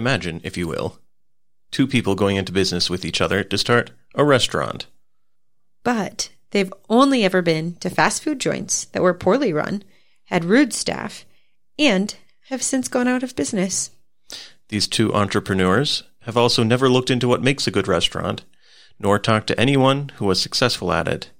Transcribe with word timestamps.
imagine, 0.00 0.40
if 0.42 0.56
you 0.56 0.66
will, 0.66 0.98
two 1.70 1.86
people 1.86 2.14
going 2.16 2.36
into 2.36 2.50
business 2.50 2.90
with 2.90 3.04
each 3.04 3.20
other 3.20 3.44
to 3.44 3.58
start 3.58 3.92
a 4.16 4.24
restaurant. 4.24 4.86
But 5.84 6.30
they've 6.50 6.72
only 6.88 7.22
ever 7.22 7.42
been 7.42 7.74
to 7.76 7.90
fast 7.90 8.22
food 8.24 8.40
joints 8.40 8.86
that 8.86 9.02
were 9.02 9.14
poorly 9.14 9.52
run, 9.52 9.84
had 10.24 10.44
rude 10.44 10.72
staff, 10.72 11.24
and 11.78 12.14
have 12.48 12.62
since 12.62 12.88
gone 12.88 13.06
out 13.06 13.22
of 13.22 13.36
business. 13.36 13.90
These 14.68 14.88
two 14.88 15.14
entrepreneurs 15.14 16.02
have 16.22 16.36
also 16.36 16.62
never 16.62 16.88
looked 16.88 17.10
into 17.10 17.28
what 17.28 17.42
makes 17.42 17.66
a 17.66 17.70
good 17.70 17.86
restaurant, 17.86 18.44
nor 18.98 19.18
talked 19.18 19.46
to 19.48 19.60
anyone 19.60 20.10
who 20.16 20.26
was 20.26 20.40
successful 20.40 20.92
at 20.92 21.08
it, 21.08 21.30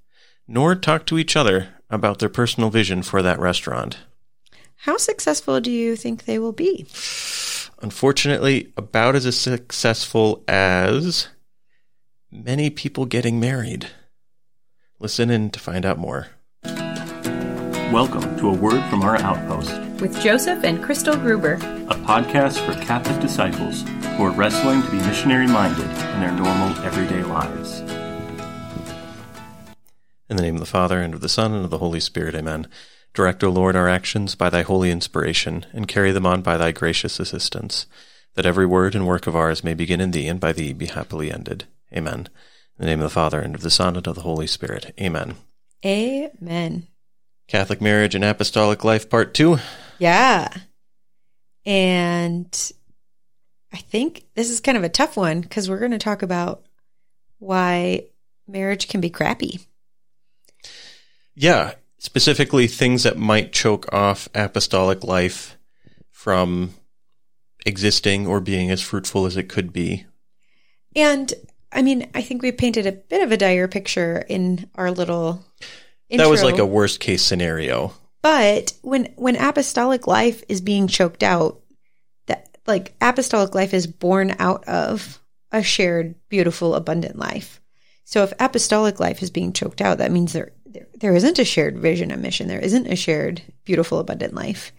nor 0.47 0.75
talked 0.75 1.09
to 1.09 1.19
each 1.19 1.37
other 1.37 1.69
about 1.91 2.19
their 2.19 2.29
personal 2.29 2.71
vision 2.71 3.03
for 3.03 3.23
that 3.23 3.39
restaurant. 3.39 3.99
How 4.85 4.97
successful 4.97 5.61
do 5.61 5.71
you 5.71 5.97
think 5.97 6.25
they 6.25 6.39
will 6.39 6.53
be? 6.53 6.87
Unfortunately, 7.83 8.73
about 8.77 9.17
as 9.17 9.39
successful 9.39 10.45
as 10.47 11.29
many 12.31 12.69
people 12.69 13.07
getting 13.07 13.41
married. 13.41 13.89
Listen 14.99 15.31
in 15.31 15.49
to 15.49 15.59
find 15.59 15.87
out 15.87 15.97
more. 15.97 16.27
Welcome 17.91 18.37
to 18.39 18.51
a 18.51 18.53
word 18.53 18.87
from 18.91 19.03
our 19.03 19.17
outpost, 19.17 19.73
with 19.99 20.21
Joseph 20.21 20.63
and 20.63 20.83
Crystal 20.83 21.17
Gruber. 21.17 21.55
a 21.55 21.95
podcast 22.05 22.65
for 22.67 22.79
Catholic 22.85 23.19
disciples 23.19 23.83
who 24.17 24.25
are 24.25 24.31
wrestling 24.31 24.83
to 24.83 24.91
be 24.91 24.99
missionary 24.99 25.47
minded 25.47 25.89
in 25.89 26.21
their 26.21 26.33
normal 26.33 26.77
everyday 26.85 27.23
lives. 27.23 27.81
In 30.29 30.37
the 30.37 30.43
name 30.43 30.57
of 30.57 30.61
the 30.61 30.67
Father, 30.67 31.01
and 31.01 31.15
of 31.15 31.23
the 31.23 31.31
Son, 31.31 31.55
and 31.55 31.65
of 31.65 31.71
the 31.71 31.79
Holy 31.79 31.99
Spirit, 31.99 32.35
amen. 32.35 32.69
Direct, 33.13 33.43
O 33.43 33.51
Lord, 33.51 33.75
our 33.75 33.89
actions 33.89 34.35
by 34.35 34.51
thy 34.51 34.63
holy 34.63 34.91
inspiration, 34.91 35.67
and 35.73 35.89
carry 35.89 36.13
them 36.13 36.27
on 36.27 36.43
by 36.43 36.57
thy 36.57 36.71
gracious 36.71 37.19
assistance, 37.19 37.87
that 38.35 38.47
every 38.47 38.67
word 38.67 38.95
and 38.95 39.07
work 39.07 39.27
of 39.27 39.35
ours 39.35 39.65
may 39.65 39.75
begin 39.75 40.01
in 40.01 40.13
thee, 40.13 40.29
and 40.29 40.39
by 40.39 40.53
thee 40.53 40.73
be 40.73 40.87
happily 40.87 41.33
ended. 41.33 41.65
Amen. 41.93 42.29
In 42.79 42.85
the 42.85 42.87
name 42.87 43.01
of 43.01 43.05
the 43.05 43.11
Father, 43.11 43.41
and 43.41 43.55
of 43.55 43.63
the 43.63 43.71
Son, 43.71 43.97
and 43.97 44.07
of 44.07 44.15
the 44.15 44.23
Holy 44.23 44.47
Spirit. 44.47 44.95
Amen. 45.01 45.35
Amen. 45.85 46.87
Catholic 47.49 47.81
Marriage 47.81 48.15
and 48.15 48.25
Apostolic 48.25 48.85
Life, 48.85 49.11
Part 49.11 49.35
2. 49.35 49.59
Yeah. 49.99 50.49
And 51.67 52.73
I 53.73 53.79
think 53.79 54.25
this 54.35 54.51
is 54.51 54.61
kind 54.61 54.79
of 54.79 54.85
a 54.85 54.89
tough 54.89 55.17
one 55.17 55.41
because 55.41 55.69
we're 55.69 55.81
going 55.81 55.91
to 55.91 55.99
talk 55.99 56.23
about 56.23 56.65
why 57.39 58.05
marriage 58.47 58.89
can 58.89 59.01
be 59.01 59.11
crappy. 59.11 59.61
Yeah, 61.35 61.75
specifically 62.01 62.67
things 62.67 63.03
that 63.03 63.19
might 63.19 63.53
choke 63.53 63.93
off 63.93 64.29
apostolic 64.35 65.05
life 65.05 65.59
from 66.11 66.73
existing 67.65 68.27
or 68.27 68.41
being 68.41 68.71
as 68.71 68.81
fruitful 68.81 69.27
as 69.27 69.37
it 69.37 69.51
could 69.51 69.73
be. 69.73 70.07
And 70.97 71.33
I 71.71 71.83
mean, 71.83 72.11
I 72.15 72.23
think 72.23 72.43
we 72.43 72.53
painted 72.53 72.87
a 72.87 72.93
bit 72.93 73.23
of 73.23 73.31
a 73.31 73.37
dire 73.37 73.69
picture 73.69 74.25
in 74.29 74.69
our 74.75 74.91
little 74.91 75.45
intro. 76.09 76.25
That 76.25 76.31
was 76.31 76.43
like 76.43 76.59
a 76.59 76.67
worst 76.67 77.01
case 77.01 77.23
scenario. 77.23 77.93
But 78.23 78.73
when 78.83 79.13
when 79.17 79.37
apostolic 79.37 80.07
life 80.07 80.43
is 80.49 80.63
being 80.63 80.89
choked 80.89 81.23
out, 81.23 81.61
that 82.27 82.57
like 82.67 82.95
apostolic 83.01 83.55
life 83.55 83.75
is 83.75 83.87
born 83.87 84.35
out 84.39 84.67
of 84.67 85.21
a 85.53 85.63
shared, 85.63 86.15
beautiful, 86.31 86.75
abundant 86.75 87.19
life. 87.19 87.61
So 88.05 88.23
if 88.23 88.33
apostolic 88.41 88.99
life 88.99 89.23
is 89.23 89.31
being 89.31 89.53
choked 89.53 89.81
out, 89.81 89.99
that 89.99 90.11
means 90.11 90.33
there 90.33 90.53
there, 90.73 90.87
there 90.95 91.15
isn't 91.15 91.39
a 91.39 91.45
shared 91.45 91.79
vision 91.79 92.11
and 92.11 92.23
mission. 92.23 92.49
There 92.49 92.61
isn't 92.61 92.87
a 92.87 92.97
shared, 92.97 93.43
beautiful, 93.65 93.99
abundant 93.99 94.35
life. 94.35 94.73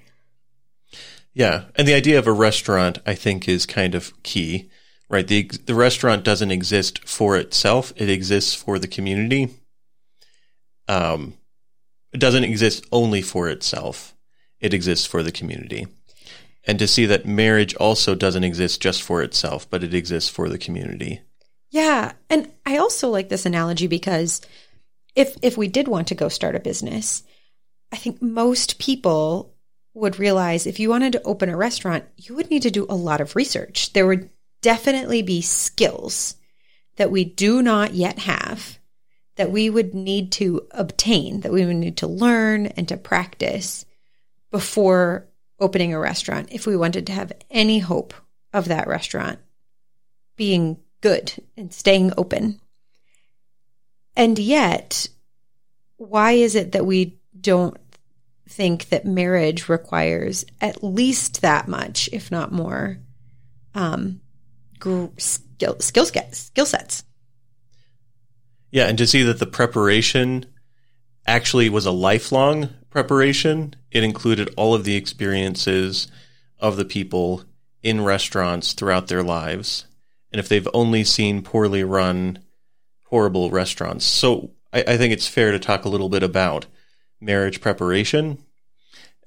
Yeah, 1.33 1.65
and 1.75 1.87
the 1.87 1.93
idea 1.93 2.19
of 2.19 2.27
a 2.27 2.31
restaurant, 2.31 2.99
I 3.05 3.15
think, 3.15 3.47
is 3.47 3.65
kind 3.65 3.95
of 3.95 4.21
key, 4.23 4.69
right? 5.09 5.27
the 5.27 5.43
The 5.43 5.75
restaurant 5.75 6.23
doesn't 6.23 6.51
exist 6.51 7.07
for 7.07 7.37
itself; 7.37 7.93
it 7.95 8.09
exists 8.09 8.53
for 8.53 8.79
the 8.79 8.87
community. 8.87 9.49
Um, 10.87 11.35
it 12.11 12.19
doesn't 12.19 12.43
exist 12.43 12.85
only 12.91 13.21
for 13.21 13.47
itself; 13.47 14.13
it 14.59 14.73
exists 14.73 15.05
for 15.05 15.23
the 15.23 15.31
community. 15.31 15.87
And 16.65 16.77
to 16.79 16.87
see 16.87 17.05
that 17.07 17.25
marriage 17.25 17.73
also 17.75 18.13
doesn't 18.13 18.43
exist 18.43 18.81
just 18.81 19.01
for 19.01 19.23
itself, 19.23 19.69
but 19.69 19.83
it 19.83 19.93
exists 19.93 20.29
for 20.29 20.47
the 20.47 20.59
community. 20.59 21.21
Yeah, 21.71 22.11
and 22.29 22.51
I 22.65 22.77
also 22.77 23.09
like 23.09 23.29
this 23.29 23.45
analogy 23.45 23.87
because 23.87 24.41
if 25.15 25.37
if 25.41 25.57
we 25.57 25.67
did 25.67 25.87
want 25.87 26.07
to 26.07 26.15
go 26.15 26.29
start 26.29 26.55
a 26.55 26.59
business, 26.59 27.23
I 27.91 27.97
think 27.97 28.21
most 28.21 28.79
people 28.79 29.53
would 29.93 30.19
realize 30.19 30.65
if 30.65 30.79
you 30.79 30.89
wanted 30.89 31.13
to 31.13 31.23
open 31.23 31.49
a 31.49 31.57
restaurant, 31.57 32.05
you 32.15 32.35
would 32.35 32.49
need 32.49 32.61
to 32.61 32.71
do 32.71 32.85
a 32.89 32.95
lot 32.95 33.19
of 33.19 33.35
research. 33.35 33.91
There 33.93 34.07
would 34.07 34.29
definitely 34.61 35.21
be 35.21 35.41
skills 35.41 36.35
that 36.95 37.11
we 37.11 37.25
do 37.25 37.61
not 37.61 37.93
yet 37.93 38.19
have 38.19 38.79
that 39.35 39.51
we 39.51 39.69
would 39.69 39.93
need 39.95 40.31
to 40.31 40.67
obtain, 40.69 41.41
that 41.41 41.51
we 41.51 41.65
would 41.65 41.75
need 41.75 41.97
to 41.97 42.07
learn 42.07 42.67
and 42.67 42.87
to 42.87 42.95
practice 42.95 43.85
before 44.51 45.27
opening 45.59 45.93
a 45.93 45.99
restaurant 45.99 46.49
if 46.51 46.67
we 46.67 46.77
wanted 46.77 47.07
to 47.07 47.11
have 47.11 47.33
any 47.49 47.79
hope 47.79 48.13
of 48.53 48.65
that 48.65 48.87
restaurant 48.87 49.39
being 50.35 50.77
good 51.01 51.33
and 51.57 51.73
staying 51.73 52.13
open. 52.17 52.60
And 54.15 54.37
yet, 54.37 55.07
why 55.97 56.33
is 56.33 56.55
it 56.55 56.73
that 56.73 56.85
we 56.85 57.19
don't 57.39 57.77
think 58.47 58.89
that 58.89 59.05
marriage 59.05 59.69
requires 59.69 60.45
at 60.59 60.83
least 60.83 61.41
that 61.41 61.67
much, 61.67 62.09
if 62.11 62.31
not 62.31 62.51
more, 62.51 62.97
um, 63.73 64.21
skill 64.79 65.13
skill 65.79 66.05
sets? 66.05 66.39
Skill 66.39 66.65
sets. 66.65 67.03
Yeah, 68.71 68.87
and 68.87 68.97
to 68.97 69.07
see 69.07 69.23
that 69.23 69.39
the 69.39 69.45
preparation 69.45 70.45
actually 71.27 71.69
was 71.69 71.85
a 71.85 71.91
lifelong 71.91 72.69
preparation. 72.89 73.75
It 73.91 74.03
included 74.03 74.53
all 74.57 74.73
of 74.73 74.83
the 74.83 74.95
experiences 74.95 76.07
of 76.59 76.77
the 76.77 76.85
people 76.85 77.43
in 77.83 78.03
restaurants 78.03 78.73
throughout 78.73 79.07
their 79.07 79.23
lives. 79.23 79.85
And 80.31 80.39
if 80.39 80.47
they've 80.47 80.67
only 80.73 81.03
seen 81.03 81.41
poorly 81.41 81.83
run, 81.83 82.39
horrible 83.11 83.51
restaurants. 83.51 84.05
So 84.05 84.51
I, 84.73 84.83
I 84.87 84.97
think 84.97 85.13
it's 85.13 85.27
fair 85.27 85.51
to 85.51 85.59
talk 85.59 85.85
a 85.85 85.89
little 85.89 86.09
bit 86.09 86.23
about 86.23 86.65
marriage 87.19 87.61
preparation 87.61 88.39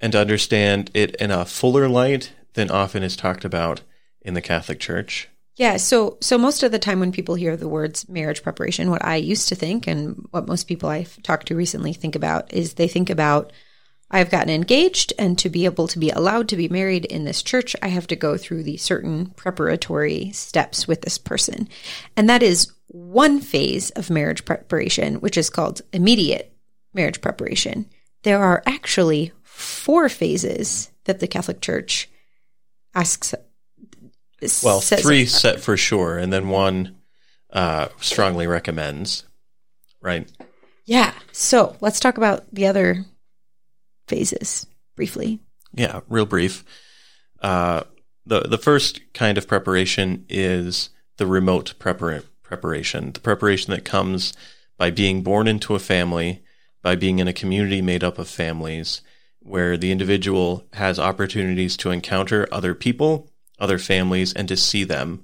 and 0.01 0.11
to 0.11 0.19
understand 0.19 0.91
it 0.93 1.15
in 1.15 1.31
a 1.31 1.45
fuller 1.45 1.87
light 1.87 2.33
than 2.55 2.69
often 2.69 3.03
is 3.03 3.15
talked 3.15 3.45
about 3.45 3.81
in 4.21 4.33
the 4.33 4.41
Catholic 4.41 4.79
Church. 4.79 5.29
Yeah, 5.55 5.77
so 5.77 6.17
so 6.19 6.37
most 6.37 6.63
of 6.63 6.73
the 6.73 6.79
time 6.79 6.99
when 6.99 7.13
people 7.13 7.35
hear 7.35 7.55
the 7.55 7.69
words 7.69 8.09
marriage 8.09 8.43
preparation, 8.43 8.89
what 8.89 9.05
I 9.05 9.15
used 9.15 9.47
to 9.49 9.55
think 9.55 9.87
and 9.87 10.27
what 10.31 10.47
most 10.47 10.67
people 10.67 10.89
I've 10.89 11.21
talked 11.23 11.47
to 11.47 11.55
recently 11.55 11.93
think 11.93 12.15
about 12.15 12.51
is 12.53 12.73
they 12.73 12.89
think 12.89 13.09
about 13.09 13.53
I've 14.11 14.29
gotten 14.29 14.49
engaged 14.49 15.13
and 15.17 15.37
to 15.39 15.49
be 15.49 15.65
able 15.65 15.87
to 15.87 15.99
be 15.99 16.09
allowed 16.09 16.49
to 16.49 16.57
be 16.57 16.67
married 16.67 17.05
in 17.05 17.23
this 17.23 17.41
church, 17.41 17.75
I 17.81 17.87
have 17.87 18.07
to 18.07 18.15
go 18.15 18.37
through 18.37 18.63
these 18.63 18.83
certain 18.83 19.27
preparatory 19.27 20.31
steps 20.31 20.87
with 20.87 21.01
this 21.01 21.17
person. 21.17 21.69
And 22.17 22.29
that 22.29 22.43
is 22.43 22.71
one 22.87 23.39
phase 23.39 23.89
of 23.91 24.09
marriage 24.09 24.45
preparation, 24.45 25.15
which 25.15 25.37
is 25.37 25.49
called 25.49 25.81
immediate 25.91 26.55
marriage 26.93 27.21
preparation. 27.21 27.87
There 28.23 28.43
are 28.43 28.63
actually 28.65 29.31
four 29.43 30.09
phases 30.09 30.91
that 31.05 31.19
the 31.19 31.27
Catholic 31.27 31.61
Church 31.61 32.09
asks 32.93 33.33
Well, 34.63 34.79
three 34.81 35.25
set 35.25 35.59
for 35.59 35.77
sure, 35.77 36.17
and 36.17 36.31
then 36.31 36.49
one 36.49 36.97
uh, 37.51 37.89
strongly 37.99 38.47
recommends. 38.47 39.23
Right. 40.01 40.31
Yeah. 40.85 41.13
So 41.31 41.75
let's 41.81 41.99
talk 41.99 42.17
about 42.17 42.45
the 42.53 42.67
other 42.67 43.05
phases 44.07 44.67
briefly. 44.95 45.39
Yeah, 45.73 46.01
real 46.07 46.25
brief. 46.25 46.63
Uh, 47.41 47.83
the 48.25 48.41
the 48.41 48.57
first 48.57 49.01
kind 49.13 49.37
of 49.37 49.47
preparation 49.47 50.25
is 50.29 50.89
the 51.17 51.27
remote 51.27 51.73
prepar- 51.79 52.23
preparation, 52.45 53.11
the 53.11 53.19
preparation 53.19 53.71
that 53.71 53.83
comes 53.83 54.33
by 54.77 54.91
being 54.91 55.23
born 55.23 55.47
into 55.47 55.75
a 55.75 55.79
family, 55.79 56.43
by 56.81 56.95
being 56.95 57.19
in 57.19 57.27
a 57.27 57.33
community 57.33 57.81
made 57.81 58.03
up 58.03 58.19
of 58.19 58.27
families, 58.27 59.01
where 59.39 59.77
the 59.77 59.91
individual 59.91 60.65
has 60.73 60.99
opportunities 60.99 61.75
to 61.77 61.91
encounter 61.91 62.47
other 62.51 62.73
people, 62.73 63.29
other 63.59 63.77
families, 63.77 64.33
and 64.33 64.47
to 64.47 64.57
see 64.57 64.83
them, 64.83 65.23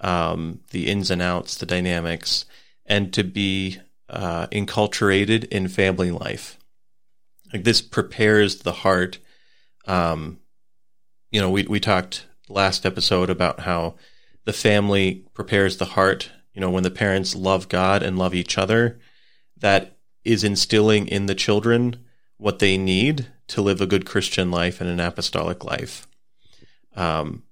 um, 0.00 0.60
the 0.70 0.88
ins 0.88 1.10
and 1.10 1.22
outs, 1.22 1.56
the 1.56 1.66
dynamics, 1.66 2.44
and 2.86 3.12
to 3.12 3.24
be 3.24 3.78
uh, 4.08 4.46
enculturated 4.48 5.44
in 5.48 5.68
family 5.68 6.10
life. 6.10 6.58
Like 7.52 7.64
this 7.64 7.80
prepares 7.80 8.60
the 8.60 8.72
heart. 8.72 9.18
Um, 9.86 10.38
you 11.30 11.40
know, 11.40 11.50
we 11.50 11.64
we 11.64 11.80
talked 11.80 12.26
last 12.48 12.86
episode 12.86 13.30
about 13.30 13.60
how 13.60 13.94
the 14.44 14.52
family 14.52 15.26
prepares 15.34 15.76
the 15.76 15.84
heart. 15.84 16.30
You 16.58 16.62
know, 16.62 16.70
when 16.70 16.82
the 16.82 16.90
parents 16.90 17.36
love 17.36 17.68
God 17.68 18.02
and 18.02 18.18
love 18.18 18.34
each 18.34 18.58
other, 18.58 18.98
that 19.56 19.96
is 20.24 20.42
instilling 20.42 21.06
in 21.06 21.26
the 21.26 21.36
children 21.36 22.04
what 22.36 22.58
they 22.58 22.76
need 22.76 23.28
to 23.46 23.62
live 23.62 23.80
a 23.80 23.86
good 23.86 24.04
Christian 24.04 24.50
life 24.50 24.80
and 24.80 24.90
an 24.90 24.98
apostolic 24.98 25.64
life. 25.64 26.08
Um, 26.96 27.44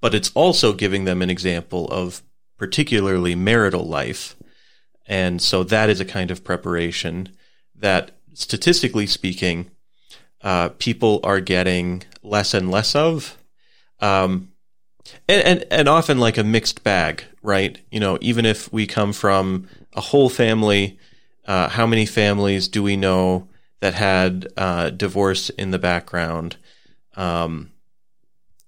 but 0.00 0.14
it's 0.14 0.30
also 0.36 0.72
giving 0.72 1.04
them 1.04 1.20
an 1.20 1.30
example 1.30 1.88
of 1.88 2.22
particularly 2.56 3.34
marital 3.34 3.88
life. 3.88 4.36
And 5.04 5.42
so 5.42 5.64
that 5.64 5.90
is 5.90 5.98
a 5.98 6.04
kind 6.04 6.30
of 6.30 6.44
preparation 6.44 7.30
that 7.74 8.12
statistically 8.34 9.08
speaking, 9.08 9.72
uh, 10.42 10.68
people 10.78 11.18
are 11.24 11.40
getting 11.40 12.04
less 12.22 12.54
and 12.54 12.70
less 12.70 12.94
of. 12.94 13.36
Um, 13.98 14.52
and, 15.28 15.42
and, 15.42 15.64
and 15.72 15.88
often 15.88 16.18
like 16.18 16.38
a 16.38 16.44
mixed 16.44 16.84
bag, 16.84 17.24
right? 17.44 17.78
You 17.92 18.00
know, 18.00 18.18
even 18.20 18.46
if 18.46 18.72
we 18.72 18.86
come 18.86 19.12
from 19.12 19.68
a 19.92 20.00
whole 20.00 20.30
family, 20.30 20.98
uh, 21.44 21.68
how 21.68 21.86
many 21.86 22.06
families 22.06 22.66
do 22.66 22.82
we 22.82 22.96
know 22.96 23.48
that 23.80 23.94
had 23.94 24.48
uh, 24.56 24.90
divorce 24.90 25.50
in 25.50 25.70
the 25.70 25.78
background, 25.78 26.56
um, 27.16 27.70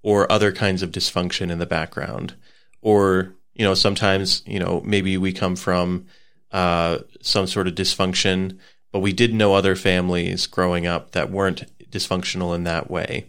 or 0.02 0.30
other 0.30 0.52
kinds 0.52 0.82
of 0.82 0.92
dysfunction 0.92 1.50
in 1.50 1.58
the 1.58 1.66
background, 1.66 2.34
or 2.82 3.34
you 3.54 3.64
know, 3.64 3.74
sometimes 3.74 4.42
you 4.46 4.60
know 4.60 4.82
maybe 4.84 5.16
we 5.16 5.32
come 5.32 5.56
from 5.56 6.06
uh, 6.52 6.98
some 7.22 7.46
sort 7.46 7.66
of 7.66 7.74
dysfunction, 7.74 8.58
but 8.92 9.00
we 9.00 9.14
did 9.14 9.32
know 9.32 9.54
other 9.54 9.74
families 9.74 10.46
growing 10.46 10.86
up 10.86 11.12
that 11.12 11.30
weren't 11.30 11.64
dysfunctional 11.90 12.54
in 12.54 12.64
that 12.64 12.90
way. 12.90 13.24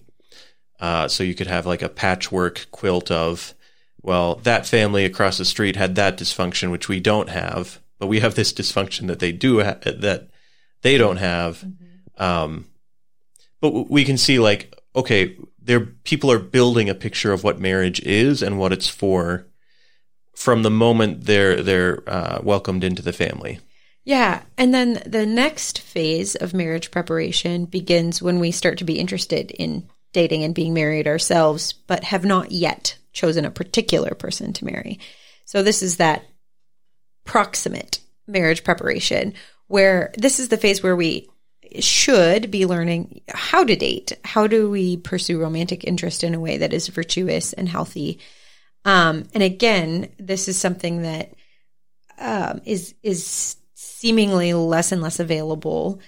Uh, 0.80 1.08
so 1.08 1.24
you 1.24 1.34
could 1.34 1.48
have 1.48 1.66
like 1.66 1.82
a 1.82 1.90
patchwork 1.90 2.68
quilt 2.72 3.10
of, 3.10 3.54
well, 4.02 4.36
that 4.44 4.68
family 4.68 5.06
across 5.06 5.38
the 5.38 5.46
street 5.46 5.76
had 5.76 5.96
that 5.96 6.18
dysfunction, 6.18 6.72
which 6.72 6.88
we 6.88 7.00
don't 7.00 7.30
have, 7.30 7.80
but 8.00 8.08
we 8.08 8.20
have 8.20 8.36
this 8.36 8.54
dysfunction 8.54 9.08
that 9.08 9.20
they 9.20 9.32
do 9.32 9.64
ha- 9.64 9.80
that 9.86 10.30
they 10.82 10.98
don't 10.98 11.18
have. 11.18 11.58
Mm-hmm. 11.60 12.24
Um, 12.24 12.66
but 13.60 13.90
we 13.90 14.06
can 14.06 14.18
see 14.18 14.40
like, 14.40 14.74
okay, 14.96 15.36
there 15.62 15.82
people 15.82 16.32
are 16.32 16.40
building 16.40 16.90
a 16.90 16.96
picture 16.96 17.34
of 17.34 17.44
what 17.44 17.60
marriage 17.60 18.00
is 18.02 18.42
and 18.42 18.58
what 18.58 18.72
it's 18.72 18.88
for 18.88 19.48
from 20.36 20.64
the 20.64 20.72
moment 20.72 21.26
they're 21.26 21.62
they're 21.64 22.04
uh, 22.08 22.40
welcomed 22.44 22.84
into 22.84 23.02
the 23.02 23.14
family. 23.14 23.60
Yeah. 24.06 24.44
And 24.58 24.74
then 24.74 25.02
the 25.06 25.26
next 25.26 25.80
phase 25.80 26.36
of 26.36 26.54
marriage 26.54 26.92
preparation 26.92 27.66
begins 27.66 28.22
when 28.22 28.40
we 28.40 28.52
start 28.52 28.78
to 28.78 28.86
be 28.86 29.00
interested 29.00 29.52
in 29.52 29.86
dating 30.14 30.46
and 30.46 30.56
being 30.56 30.74
married 30.74 31.08
ourselves, 31.08 31.74
but 31.74 32.06
have 32.06 32.24
not 32.24 32.54
yet 32.54 32.98
chosen 33.18 33.44
a 33.44 33.52
particular 33.52 34.14
person 34.14 34.54
to 34.54 34.66
marry. 34.66 35.00
So 35.46 35.64
this 35.64 35.82
is 35.82 35.98
that 35.98 36.24
proximate 37.26 38.00
marriage 38.28 38.64
preparation 38.64 39.34
where 39.68 40.14
this 40.18 40.40
is 40.40 40.50
the 40.50 40.58
phase 40.58 40.84
where 40.84 40.96
we 40.96 41.28
should 41.80 42.52
be 42.52 42.66
learning 42.66 43.22
how 43.28 43.64
to 43.64 43.76
date. 43.76 44.14
How 44.24 44.48
do 44.48 44.70
we 44.70 44.98
pursue 44.98 45.42
romantic 45.42 45.84
interest 45.84 46.24
in 46.24 46.34
a 46.34 46.40
way 46.40 46.58
that 46.58 46.74
is 46.74 46.88
virtuous 46.88 47.54
and 47.54 47.68
healthy? 47.68 48.20
Um, 48.86 49.26
and 49.34 49.44
again, 49.44 50.10
this 50.18 50.48
is 50.48 50.58
something 50.58 51.02
that 51.02 51.34
um, 52.20 52.62
is 52.66 52.94
is 53.04 53.58
seemingly 53.74 54.54
less 54.54 54.92
and 54.92 55.02
less 55.02 55.20
available. 55.20 56.00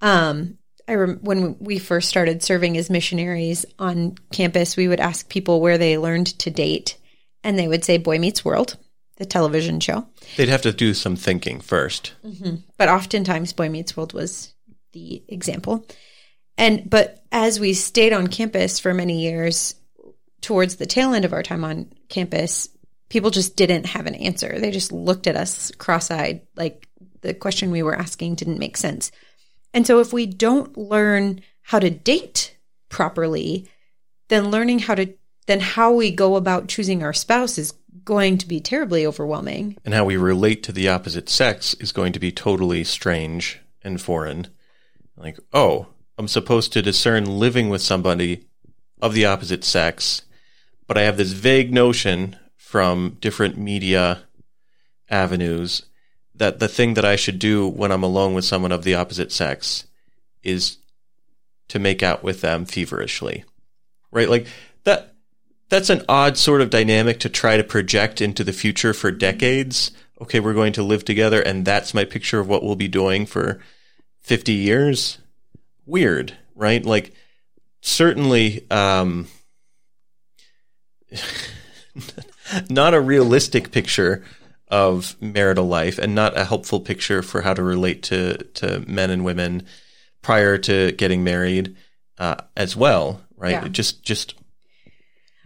Um, 0.00 0.58
I 0.88 0.94
rem- 0.94 1.20
when 1.22 1.56
we 1.60 1.78
first 1.78 2.08
started 2.08 2.42
serving 2.42 2.76
as 2.78 2.88
missionaries 2.90 3.66
on 3.78 4.16
campus, 4.32 4.76
we 4.76 4.88
would 4.88 5.00
ask 5.00 5.28
people 5.28 5.60
where 5.60 5.78
they 5.78 5.98
learned 5.98 6.26
to 6.40 6.50
date, 6.50 6.96
and 7.44 7.58
they 7.58 7.68
would 7.68 7.84
say 7.84 7.98
Boy 7.98 8.18
Meets 8.18 8.44
World, 8.44 8.76
the 9.18 9.26
television 9.26 9.80
show. 9.80 10.06
They'd 10.36 10.48
have 10.48 10.62
to 10.62 10.72
do 10.72 10.94
some 10.94 11.16
thinking 11.16 11.60
1st 11.60 12.10
mm-hmm. 12.24 12.54
but 12.78 12.88
oftentimes 12.88 13.52
Boy 13.52 13.68
Meets 13.68 13.96
World 13.96 14.14
was 14.14 14.54
the 14.92 15.22
example. 15.28 15.86
And 16.56 16.88
but 16.88 17.22
as 17.30 17.60
we 17.60 17.74
stayed 17.74 18.12
on 18.12 18.26
campus 18.26 18.80
for 18.80 18.94
many 18.94 19.20
years, 19.20 19.74
towards 20.40 20.76
the 20.76 20.86
tail 20.86 21.14
end 21.14 21.24
of 21.24 21.32
our 21.32 21.42
time 21.42 21.64
on 21.64 21.92
campus, 22.08 22.68
people 23.08 23.30
just 23.30 23.56
didn't 23.56 23.86
have 23.86 24.06
an 24.06 24.14
answer. 24.14 24.58
They 24.58 24.70
just 24.70 24.92
looked 24.92 25.26
at 25.26 25.36
us 25.36 25.70
cross-eyed, 25.78 26.42
like 26.56 26.88
the 27.20 27.34
question 27.34 27.70
we 27.70 27.82
were 27.82 27.94
asking 27.94 28.36
didn't 28.36 28.58
make 28.58 28.76
sense. 28.76 29.10
And 29.74 29.86
so 29.86 30.00
if 30.00 30.12
we 30.12 30.26
don't 30.26 30.76
learn 30.76 31.40
how 31.62 31.78
to 31.78 31.90
date 31.90 32.56
properly, 32.88 33.68
then 34.28 34.50
learning 34.50 34.80
how 34.80 34.94
to 34.94 35.14
then 35.46 35.60
how 35.60 35.92
we 35.92 36.10
go 36.10 36.36
about 36.36 36.68
choosing 36.68 37.02
our 37.02 37.14
spouse 37.14 37.56
is 37.56 37.72
going 38.04 38.36
to 38.36 38.46
be 38.46 38.60
terribly 38.60 39.06
overwhelming. 39.06 39.78
And 39.82 39.94
how 39.94 40.04
we 40.04 40.18
relate 40.18 40.62
to 40.64 40.72
the 40.72 40.88
opposite 40.90 41.30
sex 41.30 41.72
is 41.74 41.90
going 41.90 42.12
to 42.12 42.18
be 42.18 42.30
totally 42.30 42.84
strange 42.84 43.58
and 43.82 44.00
foreign. 44.00 44.48
Like, 45.16 45.38
oh, 45.54 45.86
I'm 46.18 46.28
supposed 46.28 46.74
to 46.74 46.82
discern 46.82 47.38
living 47.38 47.70
with 47.70 47.80
somebody 47.80 48.44
of 49.00 49.14
the 49.14 49.24
opposite 49.24 49.64
sex, 49.64 50.22
but 50.86 50.98
I 50.98 51.02
have 51.02 51.16
this 51.16 51.32
vague 51.32 51.72
notion 51.72 52.36
from 52.56 53.16
different 53.20 53.56
media 53.56 54.24
avenues 55.08 55.86
that 56.38 56.60
the 56.60 56.68
thing 56.68 56.94
that 56.94 57.04
I 57.04 57.16
should 57.16 57.38
do 57.38 57.68
when 57.68 57.92
I'm 57.92 58.02
alone 58.02 58.34
with 58.34 58.44
someone 58.44 58.72
of 58.72 58.84
the 58.84 58.94
opposite 58.94 59.30
sex 59.32 59.84
is 60.42 60.78
to 61.68 61.78
make 61.78 62.02
out 62.02 62.22
with 62.22 62.40
them 62.40 62.64
feverishly. 62.64 63.44
Right? 64.10 64.28
Like 64.28 64.46
that 64.84 65.14
that's 65.68 65.90
an 65.90 66.04
odd 66.08 66.38
sort 66.38 66.62
of 66.62 66.70
dynamic 66.70 67.20
to 67.20 67.28
try 67.28 67.56
to 67.56 67.64
project 67.64 68.22
into 68.22 68.42
the 68.42 68.52
future 68.52 68.94
for 68.94 69.10
decades. 69.10 69.90
Okay, 70.20 70.40
we're 70.40 70.54
going 70.54 70.72
to 70.74 70.82
live 70.82 71.04
together 71.04 71.42
and 71.42 71.64
that's 71.64 71.92
my 71.92 72.04
picture 72.04 72.40
of 72.40 72.48
what 72.48 72.62
we'll 72.62 72.76
be 72.76 72.88
doing 72.88 73.26
for 73.26 73.60
50 74.22 74.52
years. 74.52 75.18
Weird, 75.86 76.36
right? 76.54 76.84
Like 76.84 77.12
certainly 77.80 78.64
um 78.70 79.26
not 82.70 82.94
a 82.94 83.00
realistic 83.00 83.70
picture 83.70 84.24
of 84.70 85.16
marital 85.20 85.66
life 85.66 85.98
and 85.98 86.14
not 86.14 86.36
a 86.36 86.44
helpful 86.44 86.80
picture 86.80 87.22
for 87.22 87.40
how 87.40 87.54
to 87.54 87.62
relate 87.62 88.02
to, 88.04 88.36
to 88.54 88.80
men 88.86 89.10
and 89.10 89.24
women 89.24 89.62
prior 90.22 90.58
to 90.58 90.92
getting 90.92 91.24
married 91.24 91.76
uh, 92.18 92.36
as 92.56 92.76
well, 92.76 93.20
right? 93.36 93.52
Yeah. 93.52 93.68
Just 93.68 94.02
just 94.02 94.34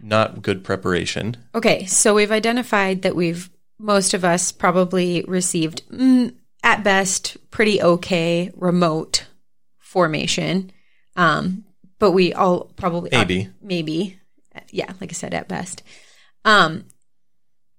not 0.01 0.41
good 0.41 0.63
preparation. 0.63 1.37
Okay, 1.55 1.85
so 1.85 2.13
we've 2.13 2.31
identified 2.31 3.03
that 3.03 3.15
we've 3.15 3.49
most 3.79 4.13
of 4.13 4.25
us 4.25 4.51
probably 4.51 5.23
received 5.27 5.87
mm, 5.89 6.33
at 6.63 6.83
best 6.83 7.37
pretty 7.51 7.81
okay 7.81 8.51
remote 8.55 9.25
formation, 9.79 10.71
um, 11.15 11.63
but 11.99 12.11
we 12.11 12.33
all 12.33 12.71
probably 12.75 13.09
maybe 13.11 13.45
uh, 13.45 13.49
maybe 13.61 14.19
yeah, 14.69 14.91
like 14.99 15.11
I 15.11 15.13
said, 15.13 15.33
at 15.33 15.47
best. 15.47 15.83
Um, 16.45 16.85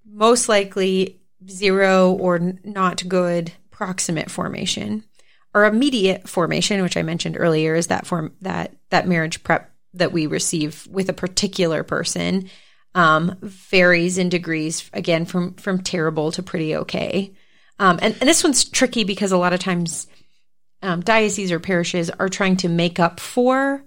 most 0.07 0.49
likely 0.49 1.21
zero 1.49 2.13
or 2.13 2.55
not 2.65 3.07
good 3.09 3.53
proximate 3.71 4.31
formation. 4.31 5.05
Our 5.55 5.67
immediate 5.67 6.29
formation, 6.29 6.83
which 6.83 6.97
I 6.97 7.03
mentioned 7.03 7.37
earlier, 7.39 7.75
is 7.75 7.89
that 7.89 8.07
form 8.07 8.35
that 8.41 8.75
that 8.91 9.07
marriage 9.07 9.43
prep 9.45 9.71
that 9.95 10.13
we 10.13 10.27
receive 10.27 10.87
with 10.91 11.09
a 11.09 11.13
particular 11.13 11.85
person 11.85 12.51
um, 12.95 13.37
varies 13.41 14.19
in 14.19 14.29
degrees 14.29 14.89
again 14.93 15.25
from 15.25 15.55
from 15.55 15.83
terrible 15.83 16.33
to 16.33 16.43
pretty 16.43 16.77
okay. 16.77 17.33
Um, 17.79 17.99
and, 18.01 18.17
and, 18.21 18.29
this 18.29 18.45
one's 18.45 18.65
tricky 18.65 19.03
because 19.03 19.33
a 19.33 19.37
lot 19.37 19.53
of 19.53 19.59
times 19.59 20.07
um, 20.81 21.01
dioceses 21.01 21.51
or 21.51 21.59
parishes 21.59 22.09
are 22.09 22.29
trying 22.29 22.57
to 22.59 22.69
make 22.69 23.01
up 23.01 23.19
for 23.19 23.83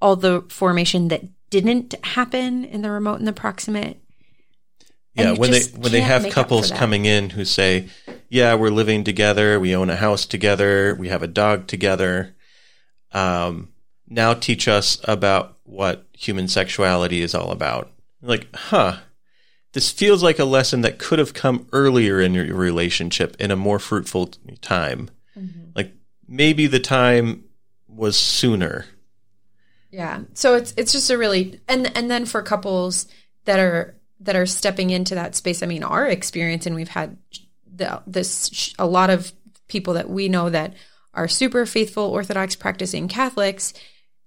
all 0.00 0.14
the 0.14 0.42
formation 0.48 1.08
that 1.08 1.24
didn't 1.50 1.94
happen 2.04 2.64
in 2.64 2.82
the 2.82 2.90
remote 2.90 3.18
and 3.18 3.26
the 3.26 3.32
proximate 3.32 4.01
yeah, 5.14 5.32
when 5.32 5.50
they 5.50 5.62
when 5.76 5.92
they 5.92 6.00
have 6.00 6.30
couples 6.30 6.70
coming 6.70 7.04
in 7.04 7.30
who 7.30 7.44
say, 7.44 7.88
"Yeah, 8.28 8.54
we're 8.54 8.70
living 8.70 9.04
together, 9.04 9.60
we 9.60 9.76
own 9.76 9.90
a 9.90 9.96
house 9.96 10.24
together, 10.24 10.94
we 10.94 11.08
have 11.08 11.22
a 11.22 11.26
dog 11.26 11.66
together," 11.66 12.34
um, 13.12 13.68
now 14.08 14.32
teach 14.32 14.68
us 14.68 14.98
about 15.04 15.58
what 15.64 16.06
human 16.12 16.48
sexuality 16.48 17.20
is 17.20 17.34
all 17.34 17.50
about. 17.50 17.90
Like, 18.22 18.54
huh? 18.54 18.98
This 19.72 19.90
feels 19.90 20.22
like 20.22 20.38
a 20.38 20.44
lesson 20.44 20.82
that 20.82 20.98
could 20.98 21.18
have 21.18 21.32
come 21.32 21.66
earlier 21.72 22.20
in 22.20 22.34
your 22.34 22.54
relationship 22.54 23.36
in 23.38 23.50
a 23.50 23.56
more 23.56 23.78
fruitful 23.78 24.26
time. 24.60 25.10
Mm-hmm. 25.36 25.70
Like 25.74 25.94
maybe 26.28 26.66
the 26.66 26.80
time 26.80 27.44
was 27.88 28.16
sooner. 28.16 28.86
Yeah. 29.90 30.22
So 30.34 30.54
it's 30.54 30.74
it's 30.76 30.92
just 30.92 31.10
a 31.10 31.18
really 31.18 31.60
and 31.68 31.94
and 31.96 32.10
then 32.10 32.26
for 32.26 32.42
couples 32.42 33.06
that 33.44 33.58
are 33.58 33.96
that 34.24 34.36
are 34.36 34.46
stepping 34.46 34.90
into 34.90 35.14
that 35.14 35.34
space. 35.34 35.62
I 35.62 35.66
mean, 35.66 35.82
our 35.82 36.06
experience, 36.06 36.66
and 36.66 36.74
we've 36.74 36.88
had 36.88 37.16
the, 37.74 38.02
this 38.06 38.74
a 38.78 38.86
lot 38.86 39.10
of 39.10 39.32
people 39.68 39.94
that 39.94 40.10
we 40.10 40.28
know 40.28 40.50
that 40.50 40.74
are 41.14 41.28
super 41.28 41.66
faithful 41.66 42.04
Orthodox 42.04 42.56
practicing 42.56 43.08
Catholics. 43.08 43.74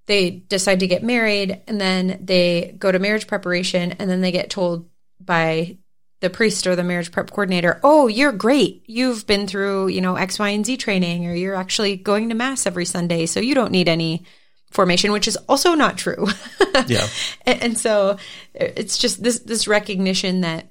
They 0.08 0.30
decide 0.30 0.82
to 0.82 0.88
get 0.88 1.04
married, 1.04 1.62
and 1.68 1.82
then 1.82 2.20
they 2.24 2.76
go 2.78 2.92
to 2.92 3.00
marriage 3.00 3.28
preparation, 3.28 3.94
and 3.94 4.10
then 4.10 4.22
they 4.22 4.32
get 4.32 4.50
told 4.50 4.88
by 5.20 5.78
the 6.22 6.30
priest 6.30 6.66
or 6.66 6.76
the 6.76 6.84
marriage 6.84 7.12
prep 7.12 7.30
coordinator, 7.30 7.80
"Oh, 7.84 8.08
you're 8.08 8.32
great. 8.32 8.84
You've 8.88 9.28
been 9.28 9.48
through, 9.48 9.88
you 9.88 10.02
know, 10.02 10.16
X, 10.16 10.40
Y, 10.40 10.50
and 10.50 10.66
Z 10.66 10.78
training, 10.78 11.26
or 11.26 11.34
you're 11.34 11.56
actually 11.56 11.98
going 11.98 12.30
to 12.30 12.36
mass 12.36 12.66
every 12.66 12.86
Sunday, 12.86 13.26
so 13.26 13.40
you 13.40 13.56
don't 13.56 13.72
need 13.72 13.90
any." 13.90 14.24
Formation, 14.76 15.12
which 15.12 15.28
is 15.28 15.38
also 15.50 15.74
not 15.74 15.98
true. 15.98 16.28
Yeah. 16.88 17.08
and, 17.46 17.64
and 17.64 17.78
so 17.78 18.18
it's 18.54 18.98
just 18.98 19.24
this 19.24 19.40
this 19.40 19.66
recognition 19.66 20.42
that 20.42 20.68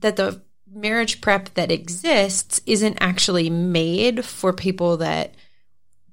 that 0.00 0.16
the 0.16 0.42
marriage 0.70 1.22
prep 1.22 1.54
that 1.54 1.70
exists 1.72 2.60
isn't 2.66 2.98
actually 3.00 3.48
made 3.48 4.24
for 4.26 4.52
people 4.52 4.98
that 4.98 5.34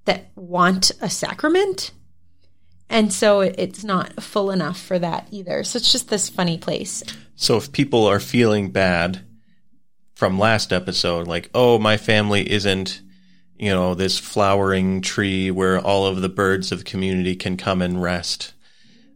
that 0.05 0.31
want 0.35 0.89
a 1.01 1.09
sacrament. 1.09 1.91
And 2.89 3.11
so 3.11 3.41
it- 3.41 3.55
it's 3.57 3.83
not 3.83 4.23
full 4.23 4.51
enough 4.51 4.79
for 4.79 4.97
that 4.99 5.27
either. 5.31 5.65
So 5.65 5.77
it's 5.77 5.91
just 5.91 6.07
this 6.09 6.29
funny 6.29 6.57
place. 6.57 7.03
So 7.35 7.57
if 7.57 7.71
people 7.73 8.05
are 8.05 8.21
feeling 8.21 8.71
bad 8.71 9.25
from 10.15 10.39
last 10.39 10.71
episode, 10.71 11.27
like, 11.27 11.49
oh, 11.53 11.77
my 11.77 11.97
family 11.97 12.49
isn't, 12.49 13.01
you 13.63 13.69
know, 13.69 13.95
this 13.95 14.19
flowering 14.19 14.99
tree 14.99 15.49
where 15.49 15.79
all 15.79 16.05
of 16.05 16.21
the 16.21 16.27
birds 16.27 16.73
of 16.73 16.83
community 16.83 17.33
can 17.33 17.55
come 17.55 17.81
and 17.81 18.03
rest, 18.03 18.53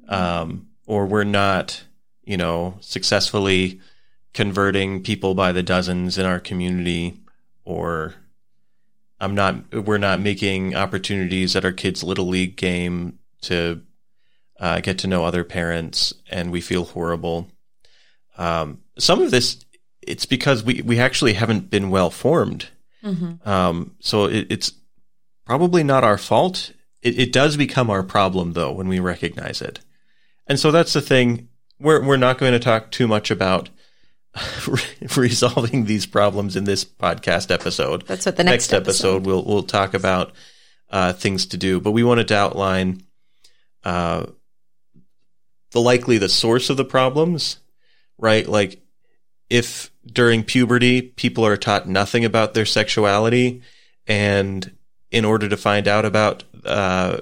um, 0.07 0.69
or 0.85 1.05
we're 1.05 1.25
not, 1.25 1.83
you 2.23 2.37
know, 2.37 2.77
successfully 2.79 3.81
converting 4.33 5.03
people 5.03 5.35
by 5.35 5.51
the 5.51 5.61
dozens 5.61 6.17
in 6.17 6.25
our 6.25 6.39
community, 6.39 7.19
or 7.65 8.15
I'm 9.19 9.35
not, 9.35 9.73
we're 9.73 9.97
not 9.97 10.21
making 10.21 10.75
opportunities 10.75 11.53
at 11.57 11.65
our 11.65 11.73
kids' 11.73 12.01
little 12.01 12.29
league 12.29 12.55
game 12.55 13.19
to 13.41 13.81
uh, 14.61 14.79
get 14.79 14.97
to 14.99 15.07
know 15.07 15.25
other 15.25 15.43
parents, 15.43 16.13
and 16.31 16.53
we 16.53 16.61
feel 16.61 16.85
horrible. 16.85 17.51
Um, 18.37 18.79
some 18.97 19.21
of 19.21 19.29
this, 19.29 19.65
it's 20.01 20.25
because 20.25 20.63
we, 20.63 20.81
we 20.83 20.99
actually 20.99 21.33
haven't 21.33 21.69
been 21.69 21.89
well 21.89 22.09
formed. 22.09 22.69
Um, 23.45 23.95
so 23.99 24.25
it, 24.25 24.47
it's 24.49 24.71
probably 25.45 25.83
not 25.83 26.03
our 26.03 26.17
fault. 26.17 26.71
It, 27.01 27.19
it 27.19 27.33
does 27.33 27.57
become 27.57 27.89
our 27.89 28.03
problem 28.03 28.53
though 28.53 28.71
when 28.71 28.87
we 28.87 28.99
recognize 28.99 29.61
it. 29.61 29.79
And 30.47 30.59
so 30.59 30.71
that's 30.71 30.93
the 30.93 31.01
thing. 31.01 31.49
We're, 31.79 32.03
we're 32.03 32.17
not 32.17 32.37
going 32.37 32.53
to 32.53 32.59
talk 32.59 32.91
too 32.91 33.07
much 33.07 33.29
about 33.29 33.69
resolving 35.15 35.85
these 35.85 36.05
problems 36.05 36.55
in 36.55 36.63
this 36.63 36.85
podcast 36.85 37.51
episode. 37.51 38.05
That's 38.07 38.25
what 38.25 38.37
the 38.37 38.43
next 38.43 38.73
episode, 38.73 39.25
we'll, 39.25 39.43
we'll 39.43 39.63
talk 39.63 39.93
about, 39.93 40.31
uh, 40.89 41.13
things 41.13 41.45
to 41.47 41.57
do, 41.57 41.79
but 41.79 41.91
we 41.91 42.03
wanted 42.03 42.29
to 42.29 42.37
outline, 42.37 43.03
uh, 43.83 44.25
the 45.71 45.81
likely 45.81 46.17
the 46.17 46.29
source 46.29 46.69
of 46.69 46.77
the 46.77 46.85
problems, 46.85 47.59
right? 48.17 48.47
Like 48.47 48.81
if 49.49 49.91
during 50.13 50.43
puberty 50.43 51.01
people 51.01 51.45
are 51.45 51.57
taught 51.57 51.87
nothing 51.87 52.25
about 52.25 52.53
their 52.53 52.65
sexuality. 52.65 53.61
And 54.07 54.75
in 55.11 55.25
order 55.25 55.47
to 55.49 55.57
find 55.57 55.87
out 55.87 56.05
about 56.05 56.43
uh, 56.65 57.21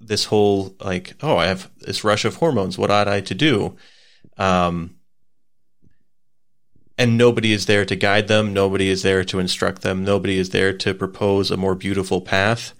this 0.00 0.24
whole 0.26 0.76
like 0.80 1.14
oh 1.22 1.38
i 1.38 1.46
have 1.46 1.70
this 1.78 2.04
rush 2.04 2.26
of 2.26 2.36
hormones 2.36 2.76
what 2.76 2.90
ought 2.90 3.08
i 3.08 3.20
to 3.20 3.34
do? 3.34 3.76
Um, 4.36 4.96
and 6.96 7.18
nobody 7.18 7.52
is 7.52 7.66
there 7.66 7.84
to 7.84 7.96
guide 7.96 8.28
them. 8.28 8.52
Nobody 8.52 8.88
is 8.88 9.02
there 9.02 9.24
to 9.24 9.38
instruct 9.38 9.82
them. 9.82 10.04
Nobody 10.04 10.38
is 10.38 10.50
there 10.50 10.72
to 10.72 10.94
propose 10.94 11.50
a 11.50 11.56
more 11.56 11.74
beautiful 11.74 12.20
path. 12.20 12.72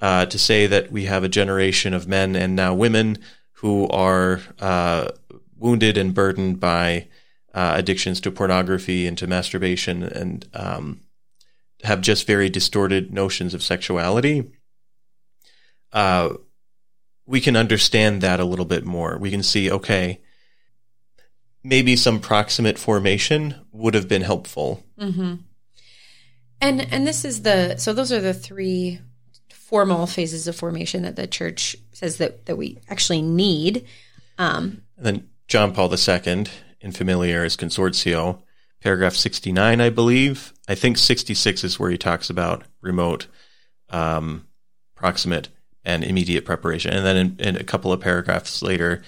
Uh, 0.00 0.26
to 0.26 0.38
say 0.38 0.66
that 0.66 0.92
we 0.92 1.06
have 1.06 1.24
a 1.24 1.28
generation 1.28 1.94
of 1.94 2.06
men 2.06 2.36
and 2.36 2.54
now 2.54 2.74
women 2.74 3.16
who 3.52 3.88
are 3.88 4.42
uh, 4.60 5.08
wounded 5.56 5.96
and 5.96 6.12
burdened 6.12 6.60
by 6.60 7.08
uh, 7.56 7.72
addictions 7.74 8.20
to 8.20 8.30
pornography 8.30 9.06
and 9.06 9.16
to 9.16 9.26
masturbation 9.26 10.02
and 10.02 10.46
um, 10.52 11.00
have 11.82 12.02
just 12.02 12.26
very 12.26 12.50
distorted 12.50 13.12
notions 13.12 13.54
of 13.54 13.62
sexuality, 13.62 14.52
uh, 15.92 16.34
we 17.24 17.40
can 17.40 17.56
understand 17.56 18.20
that 18.20 18.40
a 18.40 18.44
little 18.44 18.66
bit 18.66 18.84
more. 18.84 19.16
We 19.18 19.30
can 19.30 19.42
see, 19.42 19.70
okay, 19.70 20.20
maybe 21.64 21.96
some 21.96 22.20
proximate 22.20 22.78
formation 22.78 23.54
would 23.72 23.94
have 23.94 24.06
been 24.06 24.22
helpful. 24.22 24.84
And 26.60 26.80
and 26.92 27.06
this 27.06 27.24
is 27.24 27.40
the 27.42 27.76
so 27.78 27.94
those 27.94 28.12
are 28.12 28.20
the 28.20 28.34
three 28.34 29.00
formal 29.50 30.06
phases 30.06 30.46
of 30.46 30.56
formation 30.56 31.02
that 31.02 31.16
the 31.16 31.26
church 31.26 31.76
says 31.92 32.18
that 32.18 32.44
that 32.46 32.56
we 32.56 32.78
actually 32.88 33.22
need. 33.22 33.86
Um, 34.38 34.82
And 34.98 35.06
then 35.06 35.28
John 35.48 35.72
Paul 35.72 35.90
II 35.92 36.46
in 36.80 36.92
Familiaris 36.92 37.56
Consortio, 37.56 38.42
paragraph 38.80 39.14
69, 39.14 39.80
I 39.80 39.90
believe. 39.90 40.52
I 40.68 40.74
think 40.74 40.98
66 40.98 41.64
is 41.64 41.78
where 41.78 41.90
he 41.90 41.98
talks 41.98 42.30
about 42.30 42.64
remote, 42.80 43.26
um, 43.90 44.46
proximate, 44.94 45.48
and 45.84 46.02
immediate 46.02 46.44
preparation. 46.44 46.92
And 46.92 47.06
then 47.06 47.16
in, 47.16 47.36
in 47.38 47.56
a 47.56 47.64
couple 47.64 47.92
of 47.92 48.00
paragraphs 48.00 48.62
later, 48.62 49.02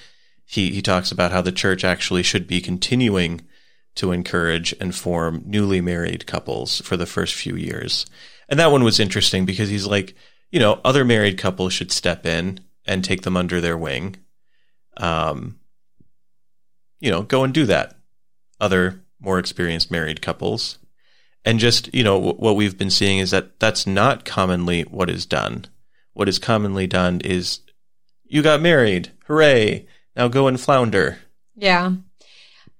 he, 0.45 0.71
he 0.71 0.81
talks 0.81 1.11
about 1.11 1.33
how 1.33 1.43
the 1.43 1.53
church 1.53 1.85
actually 1.85 2.23
should 2.23 2.47
be 2.47 2.61
continuing 2.61 3.43
to 3.97 4.13
encourage 4.13 4.73
and 4.81 4.95
form 4.95 5.43
newly 5.45 5.81
married 5.81 6.27
couples 6.27 6.81
for 6.83 6.97
the 6.97 7.07
first 7.07 7.35
few 7.35 7.57
years. 7.57 8.07
And 8.49 8.59
that 8.61 8.71
one 8.71 8.85
was 8.85 9.01
interesting 9.01 9.45
because 9.45 9.69
he's 9.69 9.87
like, 9.87 10.15
you 10.51 10.61
know, 10.61 10.81
other 10.85 11.05
married 11.05 11.37
couples 11.37 11.73
should 11.73 11.93
step 11.93 12.25
in 12.25 12.61
and 12.87 13.05
take 13.05 13.23
them 13.23 13.37
under 13.37 13.61
their 13.61 13.77
wing. 13.77 14.17
Um, 14.97 15.58
you 17.01 17.11
know, 17.11 17.23
go 17.23 17.45
and 17.45 17.53
do 17.55 17.67
that. 17.67 17.97
Other 18.61 19.03
more 19.21 19.39
experienced 19.39 19.91
married 19.91 20.23
couples. 20.23 20.79
And 21.45 21.59
just, 21.59 21.93
you 21.95 22.03
know, 22.03 22.15
w- 22.19 22.37
what 22.37 22.57
we've 22.57 22.77
been 22.77 22.91
seeing 22.91 23.19
is 23.19 23.31
that 23.31 23.59
that's 23.61 23.87
not 23.87 24.25
commonly 24.25 24.83
what 24.83 25.09
is 25.09 25.25
done. 25.27 25.67
What 26.13 26.29
is 26.29 26.39
commonly 26.39 26.87
done 26.87 27.21
is 27.25 27.61
you 28.25 28.43
got 28.43 28.61
married. 28.61 29.13
Hooray. 29.27 29.87
Now 30.17 30.29
go 30.29 30.49
and 30.49 30.61
flounder. 30.61 31.19
yeah, 31.55 31.93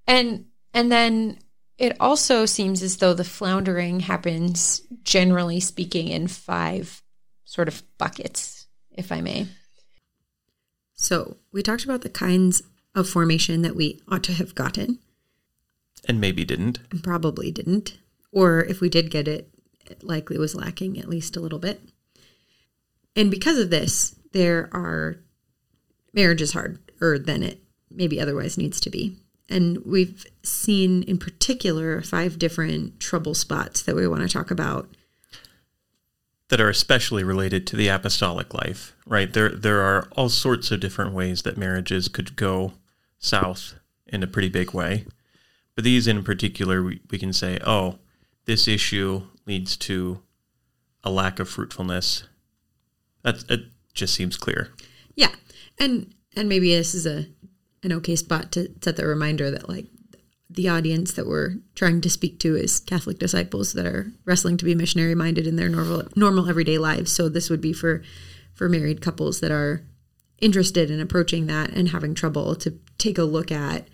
and 0.07 0.47
and 0.75 0.91
then 0.91 1.39
it 1.79 1.97
also 2.01 2.47
seems 2.47 2.83
as 2.83 2.97
though 2.97 3.15
the 3.15 3.23
floundering 3.25 4.01
happens 4.01 4.83
generally 5.05 5.61
speaking 5.61 6.09
in 6.09 6.27
five 6.27 7.01
sort 7.45 7.69
of 7.69 7.83
buckets, 7.97 8.67
if 8.91 9.13
I 9.13 9.21
may. 9.21 9.47
So 10.95 11.37
we 11.53 11.63
talked 11.63 11.85
about 11.85 12.01
the 12.03 12.09
kinds 12.09 12.61
of 12.99 13.09
formation 13.09 13.63
that 13.63 13.77
we 13.77 14.01
ought 14.09 14.25
to 14.25 14.33
have 14.33 14.55
gotten. 14.55 14.99
And 16.07 16.21
maybe 16.21 16.45
didn't. 16.45 16.81
and 16.91 17.03
probably 17.03 17.51
didn't. 17.51 17.99
Or 18.33 18.61
if 18.65 18.81
we 18.81 18.89
did 18.89 19.11
get 19.11 19.29
it, 19.29 19.49
it 19.87 20.03
likely 20.05 20.39
was 20.39 20.55
lacking 20.55 20.99
at 20.99 21.09
least 21.09 21.37
a 21.37 21.41
little 21.41 21.59
bit. 21.59 21.81
And 23.17 23.31
because 23.31 23.59
of 23.59 23.71
this, 23.71 24.15
there 24.33 24.69
are 24.73 25.19
marriage 26.13 26.43
is 26.43 26.53
harder 26.53 27.19
than 27.19 27.43
it 27.43 27.63
maybe 27.91 28.21
otherwise 28.21 28.59
needs 28.59 28.81
to 28.81 28.91
be. 28.91 29.17
And 29.49 29.79
we've 29.87 30.27
seen 30.43 31.03
in 31.05 31.19
particular 31.19 32.03
five 32.03 32.39
different 32.39 33.01
trouble 33.01 33.35
spots 33.35 33.83
that 33.83 33.97
we 33.97 34.07
want 34.07 34.23
to 34.23 34.29
talk 34.29 34.51
about. 34.51 34.89
that 36.49 36.61
are 36.61 36.69
especially 36.71 37.25
related 37.25 37.67
to 37.67 37.77
the 37.77 37.89
apostolic 37.89 38.55
life, 38.55 38.95
right? 39.07 39.33
There 39.33 39.51
there 39.51 39.81
are 39.83 40.09
all 40.13 40.29
sorts 40.29 40.71
of 40.71 40.81
different 40.81 41.13
ways 41.13 41.43
that 41.43 41.57
marriages 41.59 42.09
could 42.09 42.37
go 42.37 42.73
south 43.19 43.75
in 44.07 44.23
a 44.23 44.27
pretty 44.27 44.49
big 44.49 44.73
way. 44.73 45.05
But 45.75 45.85
these 45.85 46.07
in 46.07 46.25
particular 46.25 46.83
we, 46.83 47.01
we 47.11 47.19
can 47.19 47.33
say, 47.33 47.59
oh, 47.65 47.99
this 48.47 48.67
issue 48.67 49.23
leads 49.47 49.77
to 49.77 50.23
a 51.05 51.11
lack 51.11 51.39
of 51.39 51.49
fruitfulness. 51.49 52.25
That 53.23 53.45
it 53.51 53.67
just 53.95 54.15
seems 54.15 54.37
clear. 54.37 54.71
Yeah. 55.15 55.35
And 55.79 56.15
and 56.37 56.49
maybe 56.49 56.75
this 56.75 56.95
is 56.95 57.07
a 57.07 57.27
an 57.83 57.93
okay 57.93 58.17
spot 58.17 58.53
to 58.53 58.71
set 58.83 58.97
the 58.97 59.07
reminder 59.07 59.51
that 59.51 59.69
like 59.69 59.87
the 60.51 60.69
audience 60.69 61.13
that 61.13 61.27
we're 61.27 61.57
trying 61.75 62.01
to 62.01 62.11
speak 62.11 62.41
to 62.41 62.57
is 62.57 62.81
Catholic 62.81 63.19
disciples 63.19 63.75
that 63.75 63.87
are 63.87 64.11
wrestling 64.25 64.57
to 64.57 64.65
be 64.65 64.75
missionary 64.75 65.15
minded 65.15 65.47
in 65.47 65.57
their 65.57 65.69
normal 65.69 66.05
normal 66.17 66.49
everyday 66.49 66.79
lives. 66.79 67.13
So 67.13 67.29
this 67.29 67.51
would 67.51 67.61
be 67.61 67.73
for 67.73 68.03
for 68.55 68.69
married 68.69 69.01
couples 69.01 69.41
that 69.41 69.51
are 69.51 69.85
interested 70.41 70.91
in 70.91 71.01
approaching 71.01 71.47
that 71.47 71.71
and 71.71 71.91
having 71.91 72.15
trouble 72.15 72.55
to 72.57 72.79
take 72.99 73.19
a 73.19 73.25
look 73.25 73.51
at 73.51 73.89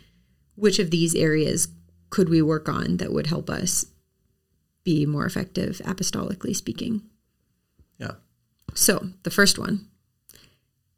which 0.57 0.79
of 0.79 0.91
these 0.91 1.15
areas 1.15 1.69
could 2.11 2.29
we 2.29 2.41
work 2.43 2.69
on 2.69 2.99
that 2.99 3.13
would 3.13 3.27
help 3.27 3.51
us 3.51 3.87
be 4.85 5.07
more 5.07 5.25
effective 5.27 5.81
apostolically 5.85 6.55
speaking. 6.55 7.03
Yeah. 7.99 8.13
So 8.75 9.09
the 9.23 9.31
first 9.31 9.59
one 9.59 9.89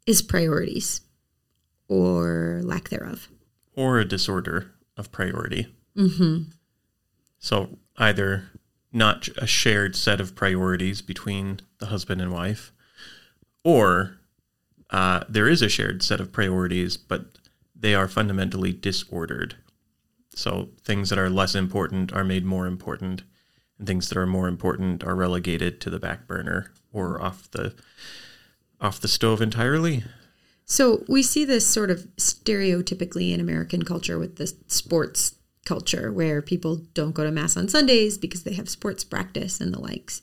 is 0.05 0.21
priorities 0.21 1.01
or 1.87 2.61
lack 2.63 2.89
thereof. 2.89 3.27
Or 3.75 3.99
a 3.99 4.05
disorder 4.05 4.71
of 4.95 5.11
priority. 5.11 5.73
Mm-hmm. 5.95 6.49
So 7.39 7.77
either 7.97 8.49
not 8.91 9.27
a 9.37 9.47
shared 9.47 9.95
set 9.95 10.19
of 10.19 10.35
priorities 10.35 11.01
between 11.01 11.59
the 11.79 11.87
husband 11.87 12.21
and 12.21 12.31
wife, 12.31 12.71
or 13.63 14.17
uh, 14.89 15.23
there 15.29 15.47
is 15.47 15.61
a 15.61 15.69
shared 15.69 16.01
set 16.01 16.19
of 16.19 16.31
priorities, 16.31 16.97
but 16.97 17.37
they 17.79 17.95
are 17.95 18.07
fundamentally 18.07 18.73
disordered. 18.73 19.55
So 20.35 20.69
things 20.83 21.09
that 21.09 21.19
are 21.19 21.29
less 21.29 21.55
important 21.55 22.13
are 22.13 22.23
made 22.23 22.45
more 22.45 22.67
important, 22.67 23.23
and 23.77 23.87
things 23.87 24.09
that 24.09 24.17
are 24.17 24.27
more 24.27 24.47
important 24.47 25.03
are 25.03 25.15
relegated 25.15 25.81
to 25.81 25.89
the 25.89 25.99
back 25.99 26.27
burner 26.27 26.71
or 26.91 27.21
off 27.21 27.49
the 27.51 27.73
off 28.79 28.99
the 28.99 29.07
stove 29.07 29.41
entirely. 29.41 30.03
So 30.65 31.03
we 31.07 31.23
see 31.23 31.45
this 31.45 31.65
sort 31.65 31.89
of 31.89 32.07
stereotypically 32.17 33.33
in 33.33 33.39
American 33.39 33.83
culture 33.83 34.19
with 34.19 34.35
the 34.35 34.53
sports 34.67 35.35
culture 35.65 36.11
where 36.11 36.41
people 36.41 36.81
don't 36.93 37.13
go 37.13 37.23
to 37.23 37.31
mass 37.31 37.57
on 37.57 37.67
Sundays 37.67 38.17
because 38.17 38.43
they 38.43 38.53
have 38.53 38.69
sports 38.69 39.03
practice 39.03 39.59
and 39.59 39.73
the 39.73 39.79
likes. 39.79 40.21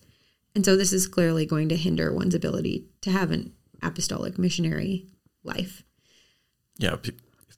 And 0.54 0.64
so 0.64 0.76
this 0.76 0.92
is 0.92 1.08
clearly 1.08 1.46
going 1.46 1.68
to 1.70 1.76
hinder 1.76 2.12
one's 2.12 2.34
ability 2.34 2.87
to 3.00 3.11
have 3.11 3.30
an 3.30 3.52
apostolic 3.82 4.38
missionary 4.38 5.06
life. 5.42 5.82
Yeah, 6.78 6.94
if 6.94 7.11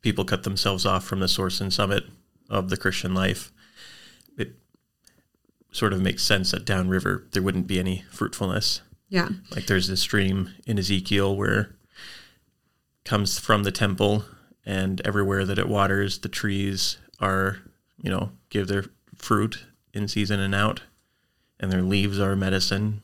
people 0.03 0.25
cut 0.25 0.43
themselves 0.43 0.87
off 0.87 1.05
from 1.05 1.21
the 1.21 1.29
source 1.29 1.61
and 1.61 1.73
summit 1.73 2.05
of 2.49 2.71
the 2.71 2.77
Christian 2.77 3.15
life, 3.15 3.53
it 4.37 4.55
sort 5.73 5.93
of 5.93 6.01
makes 6.01 6.23
sense 6.23 6.51
that 6.51 6.65
downriver 6.65 7.27
there 7.33 7.43
wouldn't 7.43 7.67
be 7.67 7.79
any 7.79 8.05
fruitfulness. 8.11 8.83
Yeah. 9.09 9.29
Like 9.51 9.67
there's 9.67 9.89
this 9.89 10.01
stream 10.01 10.51
in 10.67 10.79
Ezekiel 10.79 11.37
where 11.37 11.77
comes 13.05 13.39
from 13.39 13.63
the 13.63 13.73
temple 13.73 14.25
and 14.65 15.01
everywhere 15.05 15.45
that 15.45 15.59
it 15.59 15.69
waters 15.69 16.19
the 16.19 16.29
trees 16.29 16.99
are, 17.21 17.59
you 18.03 18.11
know, 18.11 18.33
give 18.51 18.67
their 18.67 18.85
fruit 19.15 19.65
in 19.93 20.09
season 20.09 20.41
and 20.41 20.55
out 20.55 20.83
and 21.59 21.73
their 21.73 21.83
leaves 21.83 22.19
are 22.19 22.37
medicine. 22.37 23.03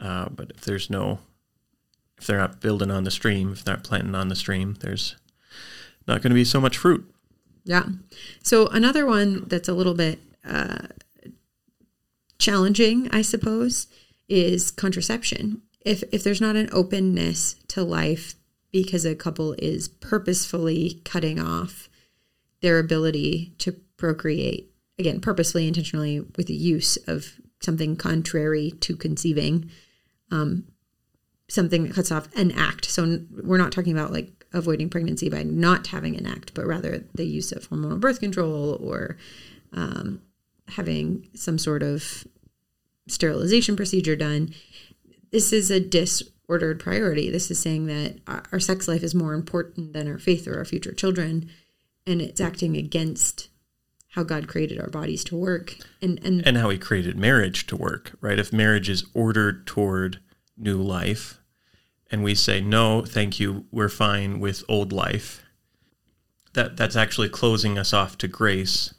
Uh, 0.00 0.28
but 0.30 0.52
if 0.56 0.62
there's 0.62 0.90
no 0.90 1.20
if 2.18 2.26
they're 2.26 2.38
not 2.38 2.60
building 2.60 2.90
on 2.90 3.04
the 3.04 3.10
stream, 3.10 3.52
if 3.52 3.62
they're 3.62 3.74
not 3.74 3.84
planting 3.84 4.14
on 4.14 4.28
the 4.28 4.36
stream, 4.36 4.76
there's 4.80 5.16
not 6.06 6.22
going 6.22 6.30
to 6.30 6.34
be 6.34 6.44
so 6.44 6.60
much 6.60 6.78
fruit. 6.78 7.08
Yeah. 7.64 7.84
So 8.42 8.68
another 8.68 9.04
one 9.06 9.44
that's 9.48 9.68
a 9.68 9.74
little 9.74 9.94
bit 9.94 10.20
uh, 10.44 10.86
challenging, 12.38 13.08
I 13.12 13.22
suppose, 13.22 13.88
is 14.28 14.70
contraception. 14.70 15.62
If 15.80 16.02
if 16.12 16.22
there's 16.22 16.40
not 16.40 16.56
an 16.56 16.68
openness 16.72 17.54
to 17.68 17.82
life 17.82 18.34
because 18.72 19.04
a 19.04 19.14
couple 19.14 19.54
is 19.58 19.88
purposefully 19.88 21.00
cutting 21.04 21.40
off 21.40 21.88
their 22.60 22.78
ability 22.78 23.54
to 23.58 23.72
procreate, 23.96 24.72
again, 24.98 25.20
purposefully, 25.20 25.66
intentionally, 25.66 26.20
with 26.36 26.46
the 26.46 26.54
use 26.54 26.96
of 27.06 27.40
something 27.60 27.96
contrary 27.96 28.72
to 28.80 28.96
conceiving, 28.96 29.70
um, 30.30 30.64
something 31.48 31.84
that 31.84 31.94
cuts 31.94 32.12
off 32.12 32.28
an 32.36 32.52
act. 32.52 32.84
So 32.84 33.20
we're 33.30 33.56
not 33.56 33.72
talking 33.72 33.92
about 33.92 34.12
like 34.12 34.45
avoiding 34.56 34.88
pregnancy 34.88 35.28
by 35.28 35.42
not 35.42 35.88
having 35.88 36.16
an 36.16 36.26
act, 36.26 36.54
but 36.54 36.66
rather 36.66 37.04
the 37.14 37.26
use 37.26 37.52
of 37.52 37.68
hormonal 37.68 38.00
birth 38.00 38.20
control 38.20 38.78
or 38.82 39.16
um, 39.72 40.22
having 40.68 41.28
some 41.34 41.58
sort 41.58 41.82
of 41.82 42.26
sterilization 43.06 43.76
procedure 43.76 44.16
done. 44.16 44.52
This 45.30 45.52
is 45.52 45.70
a 45.70 45.78
disordered 45.78 46.80
priority. 46.80 47.30
This 47.30 47.50
is 47.50 47.60
saying 47.60 47.86
that 47.86 48.18
our 48.26 48.60
sex 48.60 48.88
life 48.88 49.02
is 49.02 49.14
more 49.14 49.34
important 49.34 49.92
than 49.92 50.08
our 50.08 50.18
faith 50.18 50.48
or 50.48 50.56
our 50.58 50.64
future 50.64 50.92
children, 50.92 51.50
and 52.06 52.22
it's 52.22 52.40
acting 52.40 52.76
against 52.76 53.48
how 54.10 54.22
God 54.22 54.48
created 54.48 54.80
our 54.80 54.88
bodies 54.88 55.22
to 55.24 55.36
work. 55.36 55.76
And 56.00 56.18
and 56.24 56.46
And 56.46 56.56
how 56.56 56.70
he 56.70 56.78
created 56.78 57.18
marriage 57.18 57.66
to 57.66 57.76
work, 57.76 58.16
right? 58.20 58.38
If 58.38 58.52
marriage 58.52 58.88
is 58.88 59.04
ordered 59.12 59.66
toward 59.66 60.20
new 60.56 60.80
life 60.80 61.38
and 62.10 62.22
we 62.22 62.34
say 62.34 62.60
no, 62.60 63.02
thank 63.02 63.40
you, 63.40 63.66
we're 63.70 63.88
fine 63.88 64.40
with 64.40 64.64
old 64.68 64.92
life, 64.92 65.42
that 66.52 66.76
that's 66.76 66.96
actually 66.96 67.28
closing 67.28 67.78
us 67.78 67.92
off 67.92 68.16
to 68.18 68.28
grace. 68.28 68.94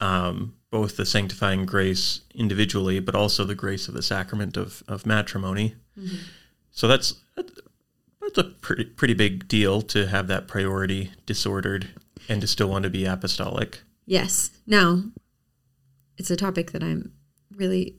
Um, 0.00 0.56
both 0.70 0.96
the 0.96 1.06
sanctifying 1.06 1.64
grace 1.64 2.22
individually, 2.34 2.98
but 2.98 3.14
also 3.14 3.44
the 3.44 3.54
grace 3.54 3.86
of 3.86 3.94
the 3.94 4.02
sacrament 4.02 4.56
of, 4.56 4.82
of 4.88 5.06
matrimony. 5.06 5.76
So 6.72 6.88
that's 6.88 7.14
that's 7.36 8.38
a 8.38 8.44
pretty 8.44 8.86
pretty 8.86 9.14
big 9.14 9.46
deal 9.46 9.82
to 9.82 10.08
have 10.08 10.26
that 10.26 10.48
priority 10.48 11.12
disordered 11.26 11.90
and 12.28 12.40
to 12.40 12.48
still 12.48 12.68
want 12.68 12.82
to 12.82 12.90
be 12.90 13.04
apostolic. 13.04 13.82
Yes. 14.04 14.50
Now, 14.66 15.04
it's 16.18 16.32
a 16.32 16.36
topic 16.36 16.72
that 16.72 16.82
I'm 16.82 17.12
really 17.54 17.94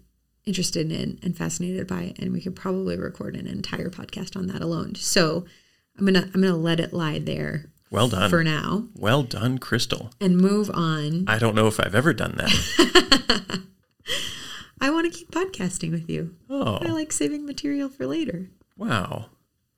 interested 0.46 0.92
in 0.92 1.20
and 1.24 1.36
fascinated 1.38 1.88
by, 1.88 2.14
and 2.20 2.32
we 2.32 2.42
could 2.42 2.56
probably 2.56 2.98
record 2.98 3.36
an 3.36 3.48
entire 3.48 3.90
podcast 3.90 4.36
on 4.36 4.48
that 4.48 4.62
alone. 4.62 4.96
So 4.96 5.46
I'm 5.98 6.06
gonna 6.06 6.30
I'm 6.34 6.42
gonna 6.42 6.56
let 6.58 6.80
it 6.80 6.94
lie 6.94 7.20
there 7.20 7.66
Well 7.92 8.08
done. 8.10 8.30
for 8.30 8.44
now 8.44 8.88
Well 8.96 9.24
done, 9.24 9.58
Crystal. 9.58 10.12
and 10.22 10.38
move 10.38 10.70
on. 10.74 11.26
I 11.28 11.38
don't 11.40 11.56
know 11.56 11.68
if 11.68 11.80
I've 11.80 11.96
ever 11.96 12.14
done 12.14 12.36
that. 12.38 13.62
I 14.82 14.90
want 14.92 15.12
to 15.12 15.18
keep 15.18 15.32
podcasting 15.32 15.92
with 15.92 16.10
you. 16.10 16.36
Oh, 16.50 16.76
I 16.82 16.88
like 16.90 17.12
saving 17.12 17.46
material 17.46 17.90
for 17.90 18.06
later. 18.06 18.50
wow. 18.78 19.28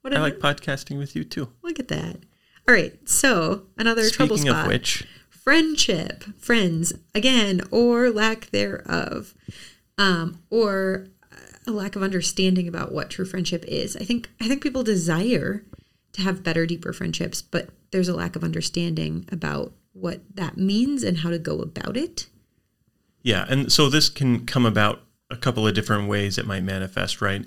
What 0.02 0.16
I 0.16 0.22
like 0.22 0.40
podcasting 0.40 0.98
with 0.98 1.16
you 1.18 1.24
too. 1.26 1.50
look 1.62 1.80
at 1.80 1.90
that. 1.90 2.18
All 2.68 2.74
right, 2.74 2.98
so 3.08 3.64
another 3.78 4.10
trouble 4.10 4.38
spot. 4.38 4.62
of 4.66 4.68
which, 4.68 5.06
friendship, 5.30 6.24
friends, 6.38 6.94
again, 7.14 7.62
or 7.72 8.10
lack 8.10 8.50
thereof, 8.52 9.34
um, 9.98 10.42
or 10.50 11.08
a 11.66 11.72
lack 11.72 11.96
of 11.96 12.04
understanding 12.04 12.68
about 12.68 12.92
what 12.92 13.10
true 13.10 13.26
friendship 13.26 13.66
is. 13.68 13.96
I 13.98 14.04
think 14.04 14.30
I 14.40 14.48
think 14.48 14.64
people 14.64 14.84
desire 14.84 15.64
to 16.14 16.22
have 16.22 16.44
better, 16.44 16.66
deeper 16.66 16.94
friendships, 16.94 17.42
but 17.42 17.70
there's 17.92 18.08
a 18.08 18.16
lack 18.16 18.36
of 18.36 18.44
understanding 18.44 19.28
about 19.32 19.74
what 19.94 20.22
that 20.34 20.58
means 20.58 21.04
and 21.04 21.20
how 21.20 21.30
to 21.30 21.40
go 21.40 21.60
about 21.60 21.98
it. 21.98 22.28
yeah, 23.24 23.46
and 23.50 23.72
so 23.72 23.90
this 23.90 24.10
can 24.10 24.46
come 24.46 24.66
about 24.66 25.02
a 25.30 25.36
couple 25.36 25.68
of 25.68 25.74
different 25.74 26.08
ways 26.08 26.38
it 26.38 26.48
might 26.48 26.64
manifest, 26.64 27.22
right? 27.22 27.46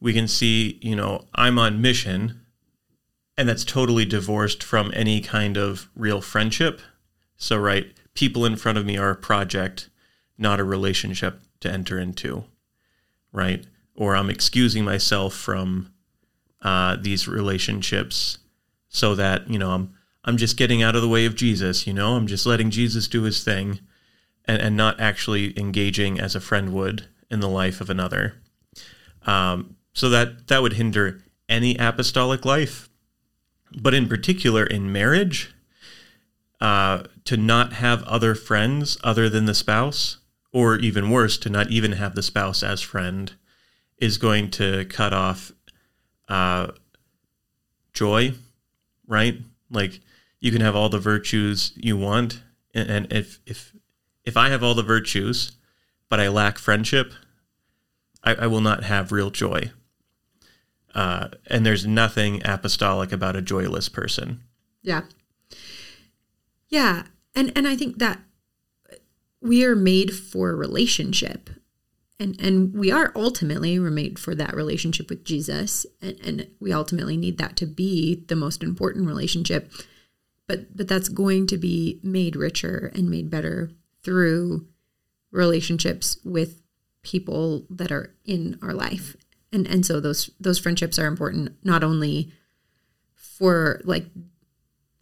We 0.00 0.12
can 0.12 0.28
see, 0.28 0.78
you 0.82 0.94
know, 0.94 1.24
I'm 1.34 1.58
on 1.58 1.80
mission, 1.80 2.42
and 3.38 3.48
that's 3.48 3.64
totally 3.64 4.04
divorced 4.04 4.62
from 4.62 4.92
any 4.94 5.20
kind 5.20 5.56
of 5.56 5.88
real 5.96 6.20
friendship. 6.20 6.80
So, 7.36 7.56
right, 7.56 7.86
people 8.14 8.44
in 8.44 8.56
front 8.56 8.76
of 8.76 8.84
me 8.84 8.98
are 8.98 9.10
a 9.10 9.16
project, 9.16 9.88
not 10.36 10.60
a 10.60 10.64
relationship 10.64 11.40
to 11.64 11.72
enter 11.72 11.98
into, 11.98 12.44
right? 13.32 13.66
Or 13.96 14.14
I'm 14.14 14.30
excusing 14.30 14.84
myself 14.84 15.34
from 15.34 15.92
uh, 16.62 16.96
these 17.00 17.26
relationships 17.26 18.38
so 18.88 19.14
that 19.14 19.50
you 19.50 19.58
know 19.58 19.72
I'm 19.72 19.94
I'm 20.24 20.36
just 20.36 20.56
getting 20.56 20.82
out 20.82 20.96
of 20.96 21.02
the 21.02 21.08
way 21.08 21.26
of 21.26 21.34
Jesus. 21.34 21.86
You 21.86 21.92
know, 21.92 22.14
I'm 22.14 22.26
just 22.26 22.46
letting 22.46 22.70
Jesus 22.70 23.08
do 23.08 23.22
His 23.22 23.42
thing, 23.42 23.80
and 24.44 24.62
and 24.62 24.76
not 24.76 25.00
actually 25.00 25.58
engaging 25.58 26.20
as 26.20 26.34
a 26.34 26.40
friend 26.40 26.72
would 26.72 27.06
in 27.30 27.40
the 27.40 27.48
life 27.48 27.80
of 27.80 27.90
another. 27.90 28.34
Um, 29.26 29.76
so 29.92 30.08
that 30.10 30.48
that 30.48 30.62
would 30.62 30.74
hinder 30.74 31.22
any 31.48 31.76
apostolic 31.76 32.44
life, 32.44 32.88
but 33.76 33.94
in 33.94 34.08
particular 34.08 34.64
in 34.64 34.92
marriage, 34.92 35.54
uh, 36.60 37.04
to 37.24 37.36
not 37.36 37.74
have 37.74 38.02
other 38.04 38.34
friends 38.34 38.96
other 39.04 39.28
than 39.28 39.44
the 39.44 39.54
spouse, 39.54 40.18
or 40.54 40.76
even 40.76 41.10
worse, 41.10 41.36
to 41.36 41.50
not 41.50 41.68
even 41.68 41.92
have 41.92 42.14
the 42.14 42.22
spouse 42.22 42.62
as 42.62 42.80
friend, 42.80 43.32
is 43.98 44.18
going 44.18 44.48
to 44.52 44.84
cut 44.84 45.12
off 45.12 45.50
uh, 46.28 46.68
joy, 47.92 48.32
right? 49.08 49.36
Like 49.68 50.00
you 50.38 50.52
can 50.52 50.60
have 50.60 50.76
all 50.76 50.88
the 50.88 51.00
virtues 51.00 51.72
you 51.74 51.96
want, 51.96 52.40
and, 52.72 53.12
if 53.12 53.40
if 53.44 53.72
if 54.24 54.36
I 54.36 54.48
have 54.48 54.62
all 54.62 54.74
the 54.74 54.84
virtues, 54.84 55.56
but 56.08 56.20
I 56.20 56.28
lack 56.28 56.58
friendship, 56.58 57.12
I, 58.22 58.34
I 58.36 58.46
will 58.46 58.60
not 58.60 58.84
have 58.84 59.10
real 59.10 59.30
joy. 59.30 59.72
Uh, 60.94 61.30
and 61.48 61.66
there's 61.66 61.84
nothing 61.84 62.40
apostolic 62.44 63.10
about 63.10 63.34
a 63.34 63.42
joyless 63.42 63.88
person. 63.88 64.42
Yeah. 64.82 65.02
Yeah. 66.68 67.04
And 67.34 67.50
and 67.56 67.66
I 67.66 67.74
think 67.74 67.98
that 67.98 68.20
we 69.44 69.62
are 69.64 69.76
made 69.76 70.12
for 70.12 70.56
relationship. 70.56 71.50
And 72.18 72.40
and 72.40 72.72
we 72.74 72.90
are 72.90 73.12
ultimately 73.14 73.78
we're 73.78 73.90
made 73.90 74.18
for 74.18 74.34
that 74.34 74.56
relationship 74.56 75.10
with 75.10 75.24
Jesus. 75.24 75.86
And 76.00 76.18
and 76.24 76.48
we 76.58 76.72
ultimately 76.72 77.16
need 77.16 77.38
that 77.38 77.56
to 77.58 77.66
be 77.66 78.24
the 78.26 78.36
most 78.36 78.62
important 78.62 79.06
relationship. 79.06 79.70
But 80.48 80.74
but 80.76 80.88
that's 80.88 81.08
going 81.10 81.46
to 81.48 81.58
be 81.58 82.00
made 82.02 82.36
richer 82.36 82.90
and 82.94 83.10
made 83.10 83.30
better 83.30 83.70
through 84.02 84.66
relationships 85.30 86.18
with 86.24 86.62
people 87.02 87.66
that 87.68 87.92
are 87.92 88.14
in 88.24 88.58
our 88.62 88.72
life. 88.72 89.14
And 89.52 89.66
and 89.66 89.84
so 89.84 90.00
those 90.00 90.30
those 90.40 90.58
friendships 90.58 90.98
are 90.98 91.06
important 91.06 91.52
not 91.62 91.84
only 91.84 92.32
for 93.14 93.82
like 93.84 94.06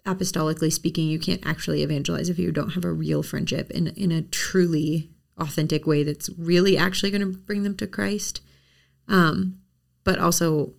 apostolically 0.07 0.73
speaking, 0.73 1.09
you 1.09 1.19
can't 1.19 1.47
actually 1.47 1.83
evangelize 1.83 2.29
if 2.29 2.39
you 2.39 2.53
don't 2.53 2.71
have 2.71 2.85
a 2.85 2.93
real 2.93 3.23
friendship 3.23 3.71
in 3.71 3.89
in 3.89 4.11
a 4.13 4.23
truly 4.23 5.11
authentic 5.39 5.87
way 5.87 6.03
that's 6.03 6.29
really 6.37 6.77
actually 6.77 7.11
going 7.11 7.21
to 7.21 7.39
bring 7.39 7.63
them 7.63 7.77
to 7.77 7.87
Christ. 7.87 8.41
Um, 9.09 9.59
but 10.05 10.19
also 10.19 10.75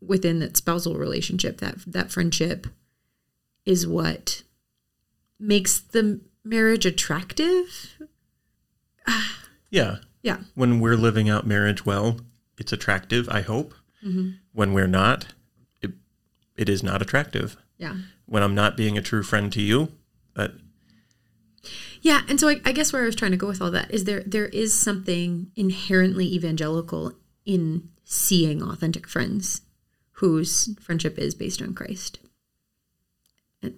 within 0.00 0.38
that 0.40 0.56
spousal 0.56 0.96
relationship, 0.96 1.58
that 1.58 1.76
that 1.86 2.10
friendship 2.10 2.66
is 3.64 3.86
what 3.86 4.42
makes 5.38 5.78
the 5.78 6.20
marriage 6.44 6.86
attractive. 6.86 7.98
Yeah. 9.70 9.96
Yeah. 10.22 10.38
When 10.54 10.80
we're 10.80 10.96
living 10.96 11.28
out 11.28 11.46
marriage 11.46 11.84
well, 11.84 12.20
it's 12.58 12.72
attractive, 12.72 13.28
I 13.28 13.42
hope. 13.42 13.74
When 14.52 14.72
we're 14.72 14.86
not, 14.86 15.26
it, 15.82 15.92
it 16.56 16.68
is 16.68 16.82
not 16.82 17.02
attractive. 17.02 17.56
Yeah. 17.78 17.96
When 18.26 18.42
I'm 18.42 18.54
not 18.54 18.76
being 18.76 18.98
a 18.98 19.02
true 19.02 19.22
friend 19.22 19.52
to 19.52 19.62
you, 19.62 19.92
But 20.34 20.54
Yeah, 22.02 22.22
and 22.28 22.38
so 22.38 22.48
I, 22.48 22.60
I 22.64 22.72
guess 22.72 22.92
where 22.92 23.02
I 23.02 23.06
was 23.06 23.16
trying 23.16 23.30
to 23.30 23.36
go 23.36 23.46
with 23.46 23.62
all 23.62 23.70
that 23.70 23.90
is 23.90 24.04
there 24.04 24.22
there 24.26 24.46
is 24.46 24.78
something 24.78 25.50
inherently 25.56 26.26
evangelical 26.26 27.12
in 27.44 27.88
seeing 28.04 28.62
authentic 28.62 29.06
friends 29.08 29.62
whose 30.12 30.74
friendship 30.80 31.18
is 31.18 31.34
based 31.34 31.60
on 31.60 31.74
Christ. 31.74 32.20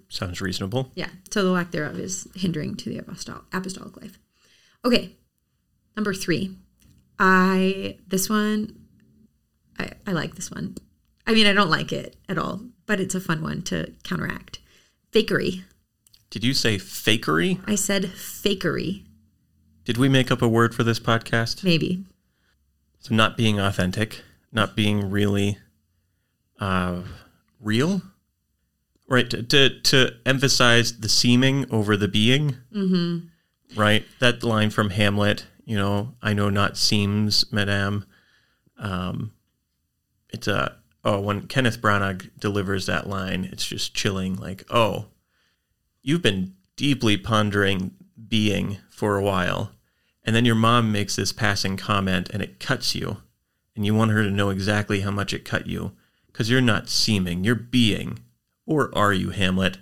sounds 0.09 0.41
reasonable. 0.41 0.93
Yeah, 0.95 1.09
so 1.31 1.43
the 1.43 1.51
lack 1.51 1.71
thereof 1.71 1.99
is 1.99 2.29
hindering 2.35 2.77
to 2.77 2.91
the 2.91 2.99
apostolic, 2.99 3.43
apostolic 3.53 4.01
life. 4.01 4.19
Okay, 4.85 5.17
number 5.97 6.15
three. 6.15 6.57
I 7.19 7.99
this 8.07 8.31
one, 8.31 8.79
I, 9.79 9.91
I 10.07 10.13
like 10.13 10.37
this 10.37 10.51
one. 10.51 10.77
I 11.27 11.35
mean, 11.35 11.47
I 11.47 11.53
don't 11.53 11.71
like 11.71 11.93
it 11.93 12.17
at 12.29 12.39
all, 12.39 12.63
but 12.89 12.99
it's 12.99 13.15
a 13.15 13.21
fun 13.21 13.43
one 13.43 13.63
to 13.63 13.93
counteract. 14.03 14.59
Fakery. 15.13 15.63
Did 16.31 16.43
you 16.43 16.55
say 16.55 16.79
fakery? 16.79 17.61
I 17.67 17.77
said 17.77 18.05
fakery. 18.05 19.05
Did 19.85 19.99
we 19.99 20.09
make 20.09 20.33
up 20.33 20.43
a 20.43 20.49
word 20.49 20.75
for 20.75 20.83
this 20.83 20.99
podcast? 20.99 21.63
Maybe. 21.63 22.05
So 22.99 23.15
not 23.15 23.37
being 23.37 23.61
authentic, 23.61 24.23
not 24.51 24.75
being 24.75 25.11
really 25.11 25.59
uh, 26.59 27.03
real, 27.61 28.03
right? 29.07 29.29
To, 29.31 29.43
to 29.43 29.81
to 29.81 30.11
emphasize 30.27 30.99
the 30.99 31.09
seeming 31.09 31.71
over 31.71 31.97
the 31.97 32.09
being, 32.09 32.57
mm-hmm. 32.75 33.81
right? 33.81 34.05
That 34.19 34.43
line 34.43 34.71
from 34.71 34.91
Hamlet, 34.91 35.47
you 35.65 35.77
know, 35.77 36.15
I 36.21 36.33
know 36.33 36.51
not 36.51 36.77
seems, 36.77 37.51
Madame. 37.53 38.05
Um, 38.79 39.33
it's 40.31 40.49
a 40.49 40.77
oh, 41.09 41.19
when 41.21 41.47
Kenneth 41.47 41.81
Branagh 41.81 42.29
delivers 42.39 42.85
that 42.85 43.09
line, 43.09 43.49
it's 43.51 43.65
just 43.65 43.95
chilling. 43.95 44.37
Like, 44.37 44.63
oh, 44.69 45.07
you've 46.03 46.21
been 46.21 46.55
deeply 46.77 47.17
pondering 47.17 47.93
being 48.29 48.77
for 48.91 49.17
a 49.17 49.23
while, 49.23 49.73
and 50.23 50.37
then 50.37 50.45
your 50.45 50.55
mom 50.55 50.93
makes 50.93 51.17
this 51.17 51.33
passing 51.33 51.79
comment, 51.79 52.29
and 52.29 52.43
it 52.43 52.61
cuts 52.61 52.95
you, 52.95 53.17
and 53.75 53.87
you 53.87 53.95
want 53.95 54.11
her 54.11 54.23
to 54.23 54.31
know 54.31 54.51
exactly 54.51 55.01
how 55.01 55.11
much 55.11 55.33
it 55.33 55.47
cut 55.47 55.67
you, 55.67 55.93
because 56.27 56.51
you're 56.51 56.61
not 56.61 56.91
seeming, 56.91 57.43
you're 57.43 57.55
being, 57.55 58.19
or 58.67 58.91
are 58.95 59.15
you, 59.15 59.31
Hamlet? 59.31 59.79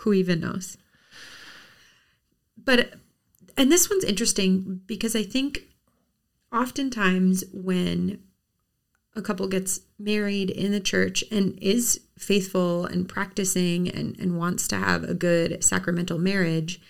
Who 0.00 0.12
even 0.12 0.40
knows? 0.40 0.76
But, 2.62 2.96
and 3.56 3.72
this 3.72 3.88
one's 3.88 4.04
interesting 4.04 4.82
because 4.84 5.16
I 5.16 5.22
think 5.22 5.62
oftentimes 6.52 7.44
when 7.50 8.22
a 9.18 9.22
couple 9.22 9.46
gets 9.48 9.80
married 9.98 10.48
in 10.50 10.72
the 10.72 10.80
church 10.80 11.24
and 11.30 11.58
is 11.60 12.00
faithful 12.18 12.86
and 12.86 13.08
practicing 13.08 13.88
and, 13.88 14.18
and 14.18 14.38
wants 14.38 14.68
to 14.68 14.76
have 14.76 15.04
a 15.04 15.14
good 15.14 15.62
sacramental 15.62 16.18
marriage, 16.18 16.80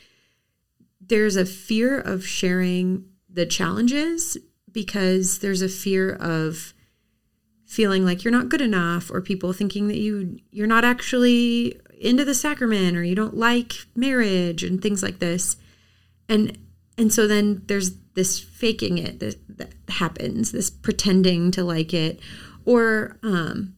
there's 1.00 1.36
a 1.36 1.46
fear 1.46 1.98
of 1.98 2.26
sharing 2.26 3.06
the 3.28 3.46
challenges 3.46 4.36
because 4.70 5.38
there's 5.38 5.62
a 5.62 5.68
fear 5.68 6.14
of 6.14 6.74
feeling 7.64 8.04
like 8.04 8.24
you're 8.24 8.32
not 8.32 8.48
good 8.48 8.60
enough 8.60 9.10
or 9.10 9.20
people 9.20 9.52
thinking 9.52 9.88
that 9.88 9.98
you 9.98 10.38
you're 10.50 10.66
not 10.66 10.84
actually 10.84 11.78
into 12.00 12.24
the 12.24 12.34
sacrament 12.34 12.96
or 12.96 13.04
you 13.04 13.14
don't 13.14 13.36
like 13.36 13.74
marriage 13.94 14.62
and 14.62 14.80
things 14.80 15.02
like 15.02 15.18
this. 15.18 15.56
And 16.28 16.58
and 16.96 17.12
so 17.12 17.26
then 17.26 17.62
there's 17.66 17.90
this 18.18 18.40
faking 18.40 18.98
it 18.98 19.20
that, 19.20 19.36
that 19.56 19.72
happens 19.88 20.50
this 20.50 20.68
pretending 20.70 21.52
to 21.52 21.62
like 21.62 21.94
it 21.94 22.18
or 22.64 23.16
um 23.22 23.76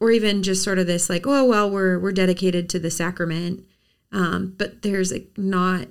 or 0.00 0.12
even 0.12 0.42
just 0.44 0.62
sort 0.62 0.78
of 0.78 0.86
this 0.86 1.10
like 1.10 1.26
oh 1.26 1.44
well 1.44 1.68
we're 1.68 1.98
we're 1.98 2.12
dedicated 2.12 2.68
to 2.68 2.78
the 2.78 2.90
sacrament 2.90 3.64
um 4.12 4.54
but 4.56 4.82
there's 4.82 5.10
like 5.10 5.28
not 5.36 5.88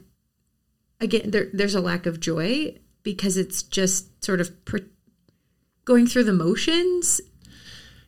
again 1.01 1.29
there, 1.31 1.47
there's 1.51 1.75
a 1.75 1.81
lack 1.81 2.05
of 2.05 2.21
joy 2.21 2.73
because 3.03 3.35
it's 3.35 3.63
just 3.63 4.23
sort 4.23 4.39
of 4.39 4.63
pre- 4.63 4.85
going 5.83 6.07
through 6.07 6.23
the 6.23 6.33
motions 6.33 7.19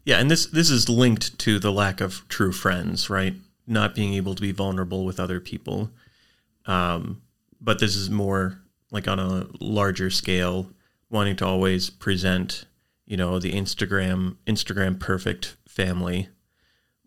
Yeah, 0.06 0.20
and 0.20 0.32
this 0.32 0.46
this 0.48 0.70
is 0.70 0.88
linked 0.88 1.38
to 1.40 1.60
the 1.60 1.72
lack 1.72 2.02
of 2.02 2.28
true 2.30 2.52
friends, 2.52 3.10
right? 3.10 3.36
Not 3.68 3.94
being 3.94 4.14
able 4.16 4.36
to 4.36 4.42
be 4.42 4.52
vulnerable 4.52 5.06
with 5.06 5.20
other 5.20 5.40
people. 5.40 5.92
Um, 6.66 7.22
but 7.60 7.80
this 7.80 7.96
is 7.96 8.10
more 8.10 8.61
like 8.92 9.08
on 9.08 9.20
a 9.20 9.48
larger 9.60 10.10
scale, 10.10 10.70
wanting 11.10 11.36
to 11.38 11.46
always 11.46 11.90
present, 11.90 12.66
you 13.06 13.18
know, 13.18 13.40
the 13.40 13.54
Instagram 13.54 14.36
Instagram 14.46 15.00
perfect 15.00 15.56
family, 15.68 16.30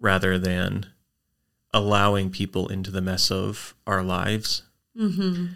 rather 0.01 0.39
than 0.39 0.87
allowing 1.73 2.31
people 2.31 2.69
into 2.69 2.91
the 2.91 3.01
mess 3.01 3.31
of 3.31 3.75
our 3.87 4.03
lives. 4.03 4.63
Mm-hmm. 4.99 5.47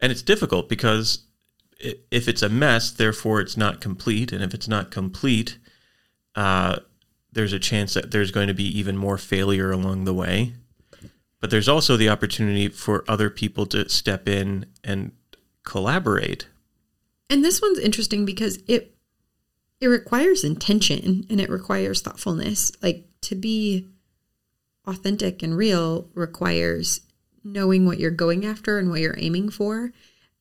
And 0.00 0.12
it's 0.12 0.22
difficult 0.22 0.68
because 0.68 1.24
if 2.10 2.28
it's 2.28 2.42
a 2.42 2.48
mess, 2.48 2.90
therefore 2.90 3.40
it's 3.40 3.56
not 3.56 3.80
complete, 3.80 4.32
and 4.32 4.42
if 4.42 4.54
it's 4.54 4.68
not 4.68 4.90
complete, 4.90 5.58
uh, 6.34 6.80
there's 7.32 7.52
a 7.52 7.58
chance 7.58 7.94
that 7.94 8.10
there's 8.10 8.30
going 8.30 8.48
to 8.48 8.54
be 8.54 8.78
even 8.78 8.96
more 8.96 9.18
failure 9.18 9.70
along 9.70 10.04
the 10.04 10.14
way. 10.14 10.52
But 11.40 11.50
there's 11.50 11.68
also 11.68 11.96
the 11.96 12.08
opportunity 12.08 12.68
for 12.68 13.04
other 13.08 13.28
people 13.28 13.66
to 13.66 13.88
step 13.88 14.28
in 14.28 14.66
and 14.82 15.12
collaborate. 15.64 16.48
And 17.30 17.44
this 17.44 17.60
one's 17.60 17.78
interesting 17.78 18.24
because 18.24 18.58
it 18.66 18.94
it 19.80 19.88
requires 19.88 20.44
intention 20.44 21.26
and 21.28 21.40
it 21.40 21.50
requires 21.50 22.00
thoughtfulness. 22.00 22.72
Like 22.82 23.06
to 23.22 23.34
be 23.34 23.88
authentic 24.86 25.42
and 25.42 25.56
real 25.56 26.08
requires 26.14 27.00
knowing 27.42 27.86
what 27.86 27.98
you're 27.98 28.10
going 28.10 28.44
after 28.46 28.78
and 28.78 28.88
what 28.88 29.00
you're 29.00 29.18
aiming 29.18 29.50
for. 29.50 29.92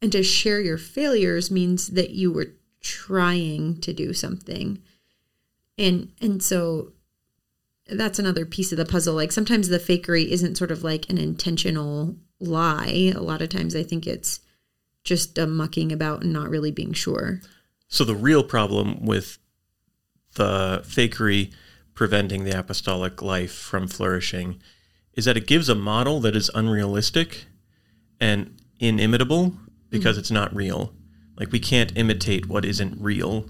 And 0.01 0.11
to 0.11 0.23
share 0.23 0.61
your 0.61 0.77
failures 0.77 1.49
means 1.49 1.87
that 1.87 2.11
you 2.11 2.31
were 2.31 2.53
trying 2.81 3.79
to 3.81 3.93
do 3.93 4.13
something. 4.13 4.81
And 5.77 6.11
and 6.21 6.43
so 6.43 6.93
that's 7.87 8.19
another 8.19 8.45
piece 8.45 8.71
of 8.71 8.77
the 8.77 8.85
puzzle. 8.85 9.15
Like 9.15 9.31
sometimes 9.31 9.67
the 9.69 9.79
fakery 9.79 10.27
isn't 10.27 10.57
sort 10.57 10.71
of 10.71 10.83
like 10.83 11.09
an 11.09 11.17
intentional 11.17 12.15
lie. 12.39 13.11
A 13.15 13.21
lot 13.21 13.41
of 13.41 13.49
times 13.49 13.75
I 13.75 13.83
think 13.83 14.05
it's 14.05 14.39
just 15.03 15.37
a 15.37 15.47
mucking 15.47 15.91
about 15.91 16.23
and 16.23 16.33
not 16.33 16.49
really 16.49 16.71
being 16.71 16.93
sure. 16.93 17.41
So 17.87 18.03
the 18.03 18.15
real 18.15 18.43
problem 18.43 19.05
with 19.05 19.37
the 20.35 20.81
fakery 20.85 21.53
preventing 21.93 22.43
the 22.43 22.57
apostolic 22.57 23.21
life 23.21 23.53
from 23.53 23.87
flourishing 23.87 24.59
is 25.13 25.25
that 25.25 25.37
it 25.37 25.45
gives 25.45 25.69
a 25.69 25.75
model 25.75 26.19
that 26.21 26.35
is 26.35 26.49
unrealistic 26.55 27.45
and 28.19 28.59
inimitable 28.79 29.53
because 29.89 30.17
it's 30.17 30.31
not 30.31 30.55
real. 30.55 30.93
Like 31.37 31.51
we 31.51 31.59
can't 31.59 31.95
imitate 31.95 32.47
what 32.47 32.65
isn't 32.65 32.99
real. 32.99 33.45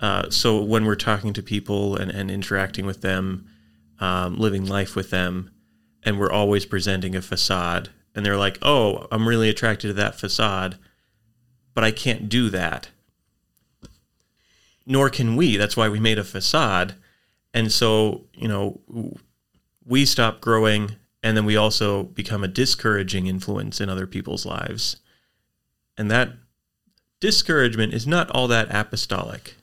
Uh, 0.00 0.28
so 0.30 0.60
when 0.60 0.84
we're 0.84 0.96
talking 0.96 1.32
to 1.32 1.42
people 1.42 1.96
and, 1.96 2.10
and 2.10 2.30
interacting 2.30 2.84
with 2.84 3.00
them, 3.00 3.46
um, 4.00 4.36
living 4.36 4.66
life 4.66 4.96
with 4.96 5.10
them, 5.10 5.50
and 6.02 6.18
we're 6.18 6.30
always 6.30 6.66
presenting 6.66 7.14
a 7.14 7.22
facade, 7.22 7.90
and 8.16 8.26
they're 8.26 8.36
like, 8.36 8.58
"Oh, 8.62 9.06
I'm 9.12 9.28
really 9.28 9.48
attracted 9.48 9.88
to 9.88 9.92
that 9.94 10.18
facade," 10.18 10.78
but 11.74 11.84
I 11.84 11.90
can't 11.90 12.28
do 12.28 12.50
that. 12.50 12.88
Nor 14.86 15.10
can 15.10 15.36
we. 15.36 15.56
That's 15.56 15.76
why 15.76 15.88
we 15.88 16.00
made 16.00 16.18
a 16.18 16.24
facade, 16.24 16.94
and 17.54 17.70
so 17.70 18.24
you 18.34 18.48
know, 18.48 18.80
we 19.84 20.04
stop 20.04 20.40
growing, 20.40 20.96
and 21.22 21.36
then 21.36 21.44
we 21.44 21.56
also 21.56 22.04
become 22.04 22.42
a 22.42 22.48
discouraging 22.48 23.26
influence 23.26 23.80
in 23.80 23.88
other 23.88 24.06
people's 24.06 24.46
lives, 24.46 24.96
and 25.96 26.10
that 26.10 26.30
discouragement 27.20 27.94
is 27.94 28.06
not 28.06 28.30
all 28.30 28.48
that 28.48 28.74
apostolic 28.74 29.56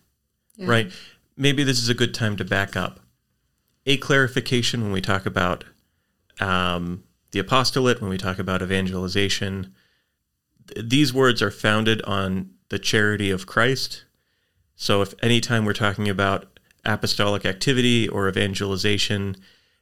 right? 0.67 0.91
Maybe 1.35 1.63
this 1.63 1.79
is 1.79 1.89
a 1.89 1.93
good 1.93 2.13
time 2.13 2.35
to 2.37 2.45
back 2.45 2.75
up. 2.75 2.99
A 3.85 3.97
clarification 3.97 4.81
when 4.81 4.91
we 4.91 5.01
talk 5.01 5.25
about 5.25 5.63
um, 6.39 7.03
the 7.33 7.39
apostolate, 7.39 7.99
when 7.99 8.09
we 8.09 8.17
talk 8.17 8.39
about 8.39 8.61
evangelization, 8.61 9.73
th- 10.67 10.87
these 10.87 11.13
words 11.13 11.41
are 11.41 11.51
founded 11.51 12.01
on 12.03 12.51
the 12.69 12.79
charity 12.79 13.31
of 13.31 13.47
Christ. 13.47 14.05
So 14.75 15.01
if 15.01 15.13
anytime 15.21 15.65
we're 15.65 15.73
talking 15.73 16.07
about 16.07 16.59
apostolic 16.85 17.45
activity 17.45 18.07
or 18.07 18.29
evangelization, 18.29 19.35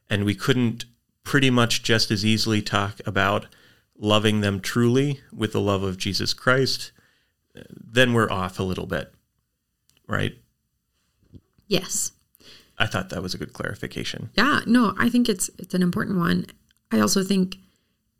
and 0.08 0.24
we 0.24 0.34
couldn't 0.34 0.86
pretty 1.24 1.50
much 1.50 1.82
just 1.82 2.10
as 2.10 2.24
easily 2.24 2.62
talk 2.62 3.00
about 3.06 3.46
loving 3.98 4.40
them 4.40 4.58
truly 4.58 5.20
with 5.32 5.52
the 5.52 5.60
love 5.60 5.82
of 5.82 5.98
Jesus 5.98 6.32
Christ, 6.32 6.90
then 7.54 8.14
we're 8.14 8.30
off 8.30 8.58
a 8.58 8.62
little 8.62 8.86
bit, 8.86 9.12
right? 10.08 10.34
Yes. 11.68 12.12
I 12.78 12.86
thought 12.86 13.10
that 13.10 13.22
was 13.22 13.34
a 13.34 13.38
good 13.38 13.52
clarification. 13.52 14.30
Yeah, 14.34 14.60
no, 14.66 14.94
I 14.98 15.10
think 15.10 15.28
it's 15.28 15.50
it's 15.58 15.74
an 15.74 15.82
important 15.82 16.18
one. 16.18 16.46
I 16.92 17.00
also 17.00 17.24
think 17.24 17.56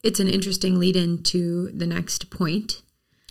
it's 0.03 0.21
an 0.21 0.29
interesting 0.29 0.79
lead 0.79 0.97
in 0.97 1.23
to 1.25 1.69
the 1.69 1.87
next 1.87 2.31
point. 2.31 2.83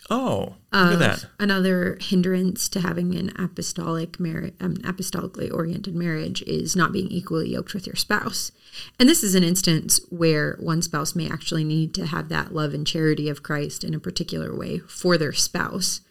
Oh, 0.10 0.56
look 0.74 0.94
at 0.94 1.00
that. 1.00 1.26
Another 1.40 1.98
hindrance 2.02 2.68
to 2.70 2.82
having 2.82 3.16
an 3.16 3.32
apostolic 3.38 4.20
marriage, 4.20 4.54
um, 4.60 4.76
apostolically 4.78 5.54
oriented 5.54 5.96
marriage, 5.96 6.42
is 6.44 6.76
not 6.76 6.92
being 6.92 7.08
equally 7.08 7.50
yoked 7.50 7.74
with 7.74 7.88
your 7.88 7.96
spouse. 7.96 8.52
And 9.00 9.08
this 9.08 9.24
is 9.24 9.36
an 9.36 9.44
instance 9.44 10.02
where 10.10 10.58
one 10.60 10.82
spouse 10.82 11.16
may 11.16 11.30
actually 11.30 11.64
need 11.64 11.94
to 11.96 12.08
have 12.08 12.28
that 12.30 12.54
love 12.54 12.74
and 12.74 12.86
charity 12.86 13.30
of 13.30 13.44
Christ 13.44 13.86
in 13.86 13.94
a 13.94 14.00
particular 14.00 14.56
way 14.56 14.80
for 14.80 15.18
their 15.18 15.34
spouse 15.34 16.02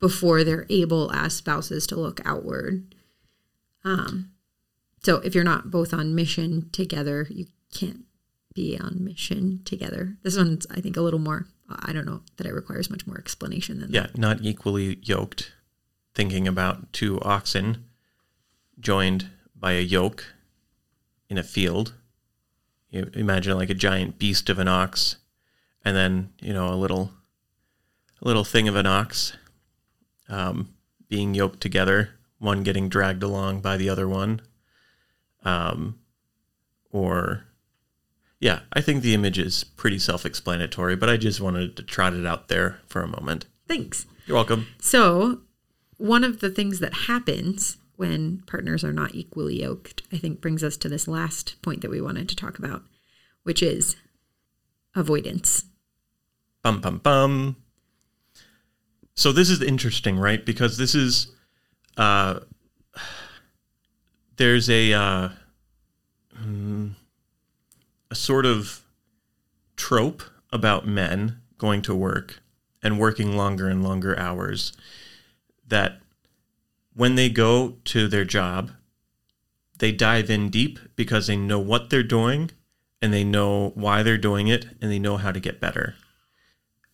before 0.00 0.42
they're 0.42 0.66
able 0.68 1.12
as 1.12 1.36
spouses 1.36 1.86
to 1.88 1.96
look 1.96 2.20
outward. 2.24 2.94
Um, 3.84 4.32
so 5.02 5.16
if 5.18 5.34
you're 5.34 5.44
not 5.44 5.70
both 5.70 5.94
on 5.94 6.14
mission 6.14 6.70
together, 6.72 7.28
you 7.30 7.46
can't 7.72 8.04
be 8.54 8.78
on 8.78 9.04
mission 9.04 9.60
together. 9.64 10.16
This 10.22 10.36
one's, 10.36 10.66
I 10.70 10.80
think, 10.80 10.96
a 10.96 11.00
little 11.00 11.18
more. 11.18 11.46
I 11.68 11.92
don't 11.92 12.06
know 12.06 12.22
that 12.36 12.46
it 12.46 12.54
requires 12.54 12.90
much 12.90 13.06
more 13.06 13.18
explanation 13.18 13.80
than 13.80 13.90
that. 13.90 13.94
Yeah, 13.94 14.06
not 14.16 14.38
equally 14.42 14.98
yoked. 15.02 15.52
Thinking 16.14 16.46
about 16.46 16.92
two 16.92 17.20
oxen 17.20 17.84
joined 18.78 19.30
by 19.56 19.72
a 19.72 19.80
yoke 19.80 20.26
in 21.28 21.38
a 21.38 21.42
field. 21.42 21.94
You 22.90 23.10
imagine 23.14 23.56
like 23.58 23.70
a 23.70 23.74
giant 23.74 24.18
beast 24.18 24.48
of 24.48 24.60
an 24.60 24.68
ox, 24.68 25.16
and 25.84 25.96
then 25.96 26.30
you 26.40 26.52
know 26.52 26.72
a 26.72 26.76
little, 26.76 27.10
a 28.22 28.28
little 28.28 28.44
thing 28.44 28.68
of 28.68 28.76
an 28.76 28.86
ox, 28.86 29.36
um, 30.28 30.74
being 31.08 31.34
yoked 31.34 31.60
together. 31.60 32.10
One 32.38 32.62
getting 32.62 32.88
dragged 32.88 33.22
along 33.22 33.62
by 33.62 33.76
the 33.76 33.88
other 33.88 34.06
one. 34.06 34.42
Um, 35.44 35.98
or 36.92 37.44
yeah, 38.44 38.60
I 38.74 38.82
think 38.82 39.02
the 39.02 39.14
image 39.14 39.38
is 39.38 39.64
pretty 39.64 39.98
self-explanatory, 39.98 40.96
but 40.96 41.08
I 41.08 41.16
just 41.16 41.40
wanted 41.40 41.78
to 41.78 41.82
trot 41.82 42.12
it 42.12 42.26
out 42.26 42.48
there 42.48 42.78
for 42.86 43.00
a 43.00 43.08
moment. 43.08 43.46
Thanks. 43.66 44.04
You're 44.26 44.34
welcome. 44.34 44.66
So, 44.78 45.40
one 45.96 46.24
of 46.24 46.40
the 46.40 46.50
things 46.50 46.78
that 46.80 46.92
happens 46.92 47.78
when 47.96 48.42
partners 48.46 48.84
are 48.84 48.92
not 48.92 49.14
equally 49.14 49.62
yoked, 49.62 50.02
I 50.12 50.18
think, 50.18 50.42
brings 50.42 50.62
us 50.62 50.76
to 50.76 50.90
this 50.90 51.08
last 51.08 51.56
point 51.62 51.80
that 51.80 51.90
we 51.90 52.02
wanted 52.02 52.28
to 52.28 52.36
talk 52.36 52.58
about, 52.58 52.82
which 53.44 53.62
is 53.62 53.96
avoidance. 54.94 55.64
Bum 56.62 56.82
bum 56.82 56.98
bum. 56.98 57.56
So 59.14 59.32
this 59.32 59.48
is 59.48 59.62
interesting, 59.62 60.18
right? 60.18 60.44
Because 60.44 60.76
this 60.76 60.94
is 60.94 61.32
uh 61.96 62.40
there's 64.36 64.68
a 64.68 64.92
uh 64.92 65.28
mm, 66.38 66.94
a 68.14 68.16
sort 68.16 68.46
of 68.46 68.84
trope 69.74 70.22
about 70.52 70.86
men 70.86 71.40
going 71.58 71.82
to 71.82 71.92
work 71.92 72.40
and 72.80 73.00
working 73.00 73.36
longer 73.36 73.68
and 73.68 73.82
longer 73.82 74.16
hours 74.16 74.72
that 75.66 75.98
when 76.94 77.16
they 77.16 77.28
go 77.28 77.74
to 77.84 78.06
their 78.06 78.24
job 78.24 78.70
they 79.80 79.90
dive 79.90 80.30
in 80.30 80.48
deep 80.48 80.78
because 80.94 81.26
they 81.26 81.36
know 81.36 81.58
what 81.58 81.90
they're 81.90 82.04
doing 82.04 82.52
and 83.02 83.12
they 83.12 83.24
know 83.24 83.72
why 83.74 84.04
they're 84.04 84.16
doing 84.16 84.46
it 84.46 84.64
and 84.80 84.92
they 84.92 85.00
know 85.00 85.16
how 85.16 85.32
to 85.32 85.40
get 85.40 85.60
better 85.60 85.96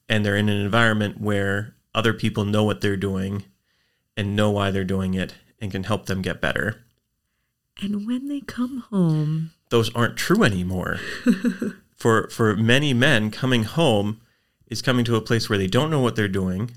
and 0.09 0.25
they're 0.25 0.39
in 0.39 0.49
an 0.49 0.59
environment 0.59 1.21
where 1.21 1.75
other 1.95 2.15
people 2.15 2.47
know 2.47 2.65
what 2.65 2.81
they're 2.81 2.97
doing 2.97 3.45
and 4.17 4.35
know 4.35 4.51
why 4.51 4.71
they're 4.71 4.85
doing 4.85 5.13
it 5.13 5.35
and 5.61 5.71
can 5.71 5.85
help 5.85 6.07
them 6.07 6.23
get 6.23 6.41
better. 6.41 6.83
And 7.83 8.07
when 8.07 8.29
they 8.29 8.41
come 8.41 8.79
home, 8.89 9.51
Those 9.71 9.93
aren't 9.95 10.17
true 10.17 10.45
anymore. 10.45 11.01
for 11.97 12.29
for 12.29 12.57
many 12.57 12.95
men 12.95 13.31
coming 13.31 13.65
home 13.65 14.21
is 14.67 14.83
coming 14.83 15.05
to 15.05 15.17
a 15.17 15.21
place 15.21 15.49
where 15.49 15.59
they 15.59 15.67
don't 15.67 15.91
know 15.91 16.01
what 16.01 16.17
they're 16.17 16.29
doing. 16.29 16.71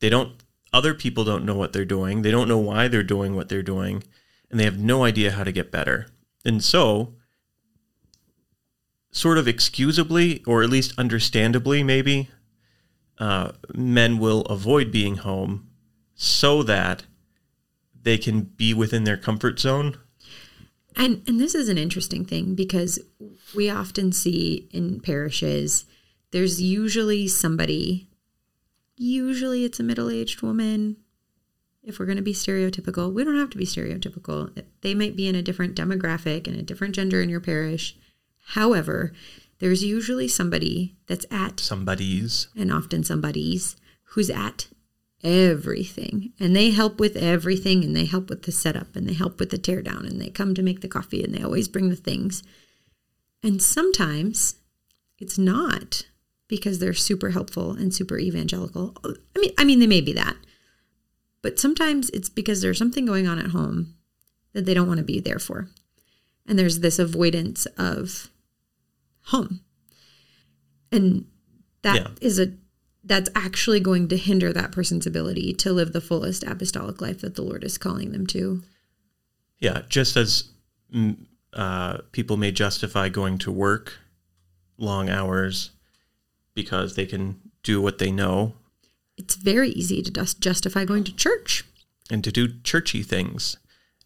They 0.00 0.08
don't 0.08 0.32
other 0.72 0.94
people 0.94 1.24
don't 1.24 1.44
know 1.44 1.54
what 1.54 1.72
they're 1.72 1.84
doing. 1.84 2.22
They 2.22 2.30
don't 2.30 2.48
know 2.48 2.58
why 2.58 2.88
they're 2.88 3.02
doing 3.02 3.34
what 3.34 3.48
they're 3.48 3.62
doing 3.62 4.02
and 4.50 4.58
they 4.58 4.64
have 4.64 4.78
no 4.78 5.04
idea 5.04 5.32
how 5.32 5.44
to 5.44 5.52
get 5.52 5.70
better. 5.70 6.08
And 6.44 6.62
so 6.62 7.14
sort 9.12 9.38
of 9.38 9.48
excusably 9.48 10.42
or 10.46 10.62
at 10.62 10.70
least 10.70 10.98
understandably 10.98 11.82
maybe 11.82 12.30
uh, 13.18 13.52
men 13.74 14.18
will 14.18 14.42
avoid 14.42 14.90
being 14.90 15.16
home 15.16 15.68
so 16.14 16.62
that 16.62 17.02
they 18.02 18.16
can 18.16 18.40
be 18.42 18.72
within 18.72 19.04
their 19.04 19.16
comfort 19.16 19.58
zone. 19.58 19.98
And 20.96 21.22
and 21.26 21.40
this 21.40 21.54
is 21.54 21.68
an 21.68 21.78
interesting 21.78 22.24
thing 22.24 22.54
because 22.54 22.98
we 23.54 23.70
often 23.70 24.12
see 24.12 24.68
in 24.72 25.00
parishes 25.00 25.84
there's 26.30 26.60
usually 26.60 27.26
somebody 27.28 28.08
usually 28.96 29.64
it's 29.64 29.80
a 29.80 29.82
middle-aged 29.82 30.42
woman 30.42 30.96
if 31.82 31.98
we're 31.98 32.06
going 32.06 32.16
to 32.16 32.22
be 32.22 32.34
stereotypical. 32.34 33.12
We 33.12 33.24
don't 33.24 33.38
have 33.38 33.50
to 33.50 33.58
be 33.58 33.64
stereotypical. 33.64 34.62
They 34.82 34.94
might 34.94 35.16
be 35.16 35.26
in 35.26 35.34
a 35.34 35.42
different 35.42 35.74
demographic 35.74 36.46
and 36.46 36.56
a 36.56 36.62
different 36.62 36.94
gender 36.94 37.22
in 37.22 37.30
your 37.30 37.40
parish. 37.40 37.96
However, 38.48 39.12
there's 39.58 39.82
usually 39.82 40.28
somebody 40.28 40.96
that's 41.06 41.26
at 41.30 41.60
Somebody's 41.60 42.48
and 42.56 42.72
often 42.72 43.02
somebody's 43.02 43.76
who's 44.04 44.28
at 44.28 44.68
everything. 45.22 46.32
And 46.40 46.54
they 46.54 46.70
help 46.70 46.98
with 47.00 47.16
everything 47.16 47.84
and 47.84 47.94
they 47.94 48.04
help 48.06 48.30
with 48.30 48.42
the 48.44 48.52
setup 48.52 48.96
and 48.96 49.08
they 49.08 49.14
help 49.14 49.38
with 49.38 49.50
the 49.50 49.58
teardown 49.58 50.06
and 50.08 50.20
they 50.20 50.30
come 50.30 50.54
to 50.54 50.62
make 50.62 50.80
the 50.80 50.88
coffee 50.88 51.22
and 51.22 51.34
they 51.34 51.42
always 51.42 51.68
bring 51.68 51.88
the 51.88 51.96
things. 51.96 52.42
And 53.42 53.62
sometimes 53.62 54.56
it's 55.18 55.38
not 55.38 56.02
because 56.48 56.78
they're 56.78 56.94
super 56.94 57.30
helpful 57.30 57.72
and 57.72 57.94
super 57.94 58.18
evangelical. 58.18 58.96
I 59.04 59.38
mean 59.38 59.52
i 59.58 59.64
mean 59.64 59.78
they 59.78 59.86
may 59.86 60.00
be 60.00 60.12
that. 60.14 60.36
But 61.42 61.58
sometimes 61.58 62.10
it's 62.10 62.28
because 62.28 62.60
there's 62.60 62.78
something 62.78 63.06
going 63.06 63.26
on 63.26 63.38
at 63.38 63.50
home 63.50 63.94
that 64.52 64.66
they 64.66 64.74
don't 64.74 64.88
want 64.88 64.98
to 64.98 65.04
be 65.04 65.20
there 65.20 65.38
for. 65.38 65.68
And 66.46 66.58
there's 66.58 66.80
this 66.80 66.98
avoidance 66.98 67.66
of 67.78 68.28
home. 69.26 69.60
And 70.92 71.26
that 71.82 72.18
is 72.20 72.38
Yeah. 72.38 72.46
a 72.46 72.48
that's 73.10 73.28
actually 73.34 73.80
going 73.80 74.06
to 74.06 74.16
hinder 74.16 74.52
that 74.52 74.70
person's 74.70 75.04
ability 75.04 75.52
to 75.52 75.72
live 75.72 75.92
the 75.92 76.00
fullest 76.00 76.44
apostolic 76.44 77.00
life 77.00 77.20
that 77.20 77.34
the 77.34 77.42
lord 77.42 77.64
is 77.64 77.76
calling 77.76 78.12
them 78.12 78.24
to. 78.24 78.62
Yeah, 79.58 79.82
just 79.88 80.16
as 80.16 80.44
mm, 80.94 81.16
uh, 81.52 81.98
people 82.12 82.36
may 82.36 82.52
justify 82.52 83.08
going 83.08 83.38
to 83.38 83.50
work 83.50 83.98
long 84.78 85.10
hours 85.10 85.70
because 86.54 86.94
they 86.94 87.04
can 87.04 87.40
do 87.64 87.82
what 87.82 87.98
they 87.98 88.12
know. 88.12 88.54
It's 89.16 89.34
very 89.34 89.70
easy 89.70 90.02
to 90.02 90.10
just 90.12 90.40
justify 90.40 90.84
going 90.84 91.02
to 91.02 91.14
church. 91.14 91.64
And 92.12 92.22
to 92.22 92.30
do 92.30 92.60
churchy 92.62 93.02
things 93.02 93.56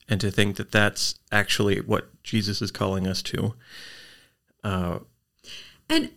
and 0.09 0.19
to 0.23 0.31
think 0.31 0.57
that 0.57 0.73
that's 0.73 1.15
actually 1.31 1.83
what 1.83 2.09
Jesus 2.23 2.63
is 2.63 2.71
calling 2.71 3.07
us 3.07 3.21
to. 3.25 3.55
Uh, 4.65 5.01
And 5.91 6.11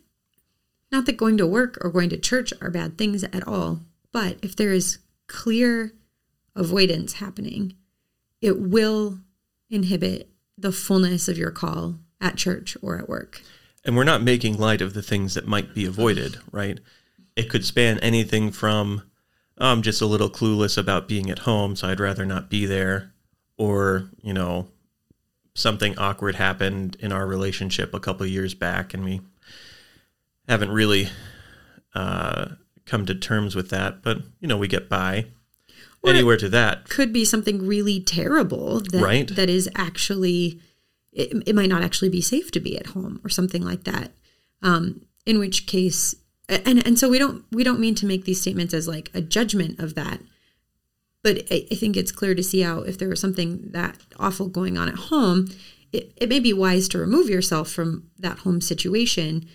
not 0.91 1.05
that 1.05 1.17
going 1.17 1.37
to 1.37 1.47
work 1.47 1.77
or 1.81 1.89
going 1.89 2.09
to 2.09 2.17
church 2.17 2.53
are 2.61 2.69
bad 2.69 2.97
things 2.97 3.23
at 3.23 3.47
all, 3.47 3.81
but 4.11 4.37
if 4.41 4.55
there 4.55 4.71
is 4.71 4.99
clear 5.27 5.93
avoidance 6.55 7.13
happening, 7.13 7.73
it 8.41 8.59
will 8.59 9.19
inhibit 9.69 10.29
the 10.57 10.71
fullness 10.71 11.27
of 11.27 11.37
your 11.37 11.51
call 11.51 11.99
at 12.21 12.35
church 12.35 12.77
or 12.81 12.97
at 12.97 13.09
work. 13.09 13.41
and 13.85 13.95
we're 13.95 14.03
not 14.03 14.21
making 14.23 14.57
light 14.57 14.81
of 14.81 14.93
the 14.93 15.01
things 15.03 15.33
that 15.33 15.47
might 15.47 15.73
be 15.73 15.85
avoided, 15.85 16.37
right? 16.51 16.79
It 17.37 17.49
could 17.49 17.63
span 17.63 17.99
anything 17.99 18.51
from 18.51 19.03
"Oh, 19.59 19.71
I'm 19.71 19.81
just 19.81 20.01
a 20.01 20.05
little 20.05 20.29
clueless 20.29 20.77
about 20.77 21.07
being 21.07 21.29
at 21.29 21.39
home, 21.39 21.75
so 21.75 21.87
I'd 21.87 21.99
rather 21.99 22.25
not 22.25 22.49
be 22.49 22.65
there, 22.65 23.13
or 23.57 24.09
you 24.21 24.33
know, 24.33 24.67
something 25.53 25.97
awkward 25.97 26.35
happened 26.35 26.97
in 26.99 27.11
our 27.11 27.25
relationship 27.27 27.93
a 27.93 27.99
couple 27.99 28.25
years 28.25 28.53
back, 28.53 28.93
and 28.93 29.05
we 29.05 29.21
haven't 30.47 30.71
really 30.71 31.09
uh, 31.93 32.49
come 32.85 33.05
to 33.05 33.15
terms 33.15 33.55
with 33.55 33.69
that, 33.69 34.01
but 34.01 34.19
you 34.39 34.47
know, 34.47 34.57
we 34.57 34.67
get 34.67 34.89
by. 34.89 35.27
Anywhere 36.05 36.37
to 36.37 36.47
that, 36.47 36.87
Could 36.87 37.11
be 37.11 37.25
something 37.25 37.67
really 37.67 37.99
terrible 37.99 38.79
that, 38.79 39.01
Right. 39.01 39.27
that 39.35 39.49
is 39.49 39.69
actually, 39.75 40.61
it, 41.11 41.43
it 41.45 41.53
might 41.53 41.67
not 41.67 41.83
actually 41.83 42.07
be 42.07 42.21
safe 42.21 42.49
to 42.51 42.61
be 42.61 42.77
at 42.77 42.87
home 42.87 43.19
or 43.25 43.29
something 43.29 43.61
like 43.61 43.83
that. 43.83 44.11
Um, 44.61 45.01
in 45.25 45.37
which 45.37 45.65
case, 45.67 46.15
and, 46.47 46.85
and 46.87 46.97
so 46.97 47.09
we 47.09 47.19
don't, 47.19 47.43
we 47.51 47.65
don't 47.65 47.81
mean 47.81 47.93
to 47.95 48.05
make 48.05 48.23
these 48.23 48.39
statements 48.39 48.73
as 48.73 48.87
like 48.87 49.11
a 49.13 49.19
judgment 49.19 49.79
of 49.79 49.95
that. 49.95 50.21
But 51.23 51.45
I, 51.51 51.65
I 51.69 51.75
think 51.75 51.97
it's 51.97 52.13
clear 52.13 52.33
to 52.35 52.43
see 52.43 52.61
how 52.61 52.79
if 52.83 52.97
there 52.97 53.09
was 53.09 53.19
something 53.19 53.71
that 53.71 53.97
awful 54.17 54.47
going 54.47 54.77
on 54.77 54.87
at 54.87 54.95
home, 54.95 55.49
it, 55.91 56.13
it 56.15 56.29
may 56.29 56.39
be 56.39 56.53
wise 56.53 56.87
to 56.89 56.99
remove 56.99 57.29
yourself 57.29 57.69
from 57.69 58.09
that 58.17 58.39
home 58.39 58.61
situation. 58.61 59.45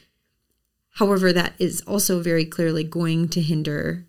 However, 0.93 1.33
that 1.33 1.55
is 1.59 1.81
also 1.83 2.21
very 2.21 2.45
clearly 2.45 2.85
going 2.85 3.29
to 3.31 3.41
hinder 3.41 4.07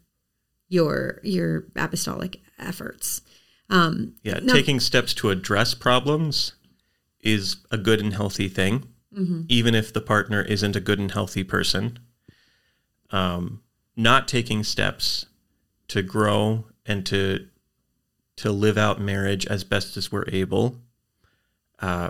your 0.67 1.19
your 1.23 1.65
apostolic 1.75 2.41
efforts. 2.59 3.21
Um, 3.69 4.15
yeah, 4.23 4.39
No. 4.43 4.53
taking 4.53 4.79
steps 4.79 5.13
to 5.15 5.29
address 5.29 5.73
problems 5.73 6.53
is 7.21 7.57
a 7.71 7.77
good 7.77 8.01
and 8.01 8.13
healthy 8.13 8.49
thing, 8.49 8.87
even 9.47 9.75
if 9.75 9.93
the 9.93 10.01
partner 10.01 10.41
isn't 10.41 10.75
a 10.75 10.81
good 10.81 10.99
and 10.99 11.11
healthy 11.11 11.43
person. 11.43 11.99
Um, 13.11 13.61
not 13.95 14.27
taking 14.27 14.63
steps 14.63 15.27
to 15.87 16.01
grow 16.01 16.65
and 16.85 17.05
to 17.05 17.47
to 18.35 18.51
live 18.51 18.77
out 18.77 18.99
marriage 18.99 19.45
as 19.45 19.63
best 19.63 19.95
as 19.95 20.11
we're 20.11 20.25
able, 20.27 20.81
uh, 21.79 22.09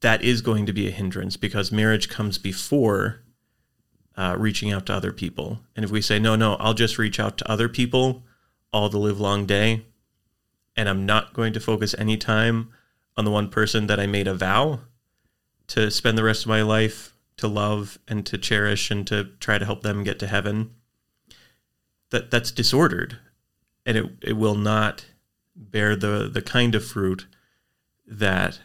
that 0.00 0.22
is 0.22 0.42
going 0.42 0.66
to 0.66 0.72
be 0.72 0.86
a 0.86 0.90
hindrance 0.90 1.36
because 1.38 1.72
marriage 1.72 2.08
comes 2.10 2.36
before 2.36 3.22
uh, 4.16 4.34
reaching 4.38 4.72
out 4.72 4.86
to 4.86 4.94
other 4.94 5.12
people. 5.12 5.60
And 5.74 5.84
if 5.84 5.90
we 5.90 6.00
say, 6.00 6.18
no, 6.18 6.36
no, 6.36 6.54
I'll 6.54 6.74
just 6.74 6.98
reach 6.98 7.20
out 7.20 7.36
to 7.38 7.50
other 7.50 7.68
people 7.68 8.22
all 8.72 8.88
the 8.88 8.98
live 8.98 9.20
long 9.20 9.46
day, 9.46 9.84
and 10.76 10.88
I'm 10.88 11.06
not 11.06 11.34
going 11.34 11.52
to 11.52 11.60
focus 11.60 11.94
any 11.98 12.16
time 12.16 12.70
on 13.16 13.24
the 13.24 13.30
one 13.30 13.48
person 13.48 13.86
that 13.86 14.00
I 14.00 14.06
made 14.06 14.26
a 14.28 14.34
vow 14.34 14.80
to 15.68 15.90
spend 15.90 16.16
the 16.16 16.24
rest 16.24 16.42
of 16.42 16.48
my 16.48 16.62
life 16.62 17.14
to 17.38 17.48
love 17.48 17.98
and 18.08 18.24
to 18.26 18.38
cherish 18.38 18.90
and 18.90 19.06
to 19.06 19.24
try 19.40 19.58
to 19.58 19.64
help 19.64 19.82
them 19.82 20.04
get 20.04 20.18
to 20.20 20.26
heaven 20.26 20.70
that 22.10 22.30
that's 22.30 22.50
disordered 22.50 23.18
and 23.84 23.96
it, 23.96 24.06
it 24.22 24.32
will 24.34 24.54
not 24.54 25.06
bear 25.54 25.96
the 25.96 26.30
the 26.32 26.40
kind 26.40 26.74
of 26.74 26.84
fruit 26.84 27.26
that 28.06 28.60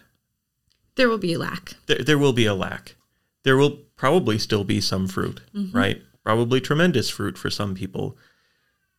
There 0.96 1.10
will 1.10 1.18
be 1.18 1.34
a 1.34 1.40
lack. 1.40 1.74
there, 1.88 1.98
there 2.00 2.18
will 2.18 2.34
be 2.34 2.46
a 2.46 2.54
lack 2.54 2.96
there 3.44 3.58
will 3.58 3.72
probably 3.96 4.38
still 4.38 4.64
be 4.64 4.80
some 4.82 5.08
fruit 5.08 5.42
right? 5.74 6.02
Probably 6.24 6.62
tremendous 6.62 7.10
fruit 7.10 7.38
for 7.38 7.50
some 7.50 7.74
people. 7.76 8.18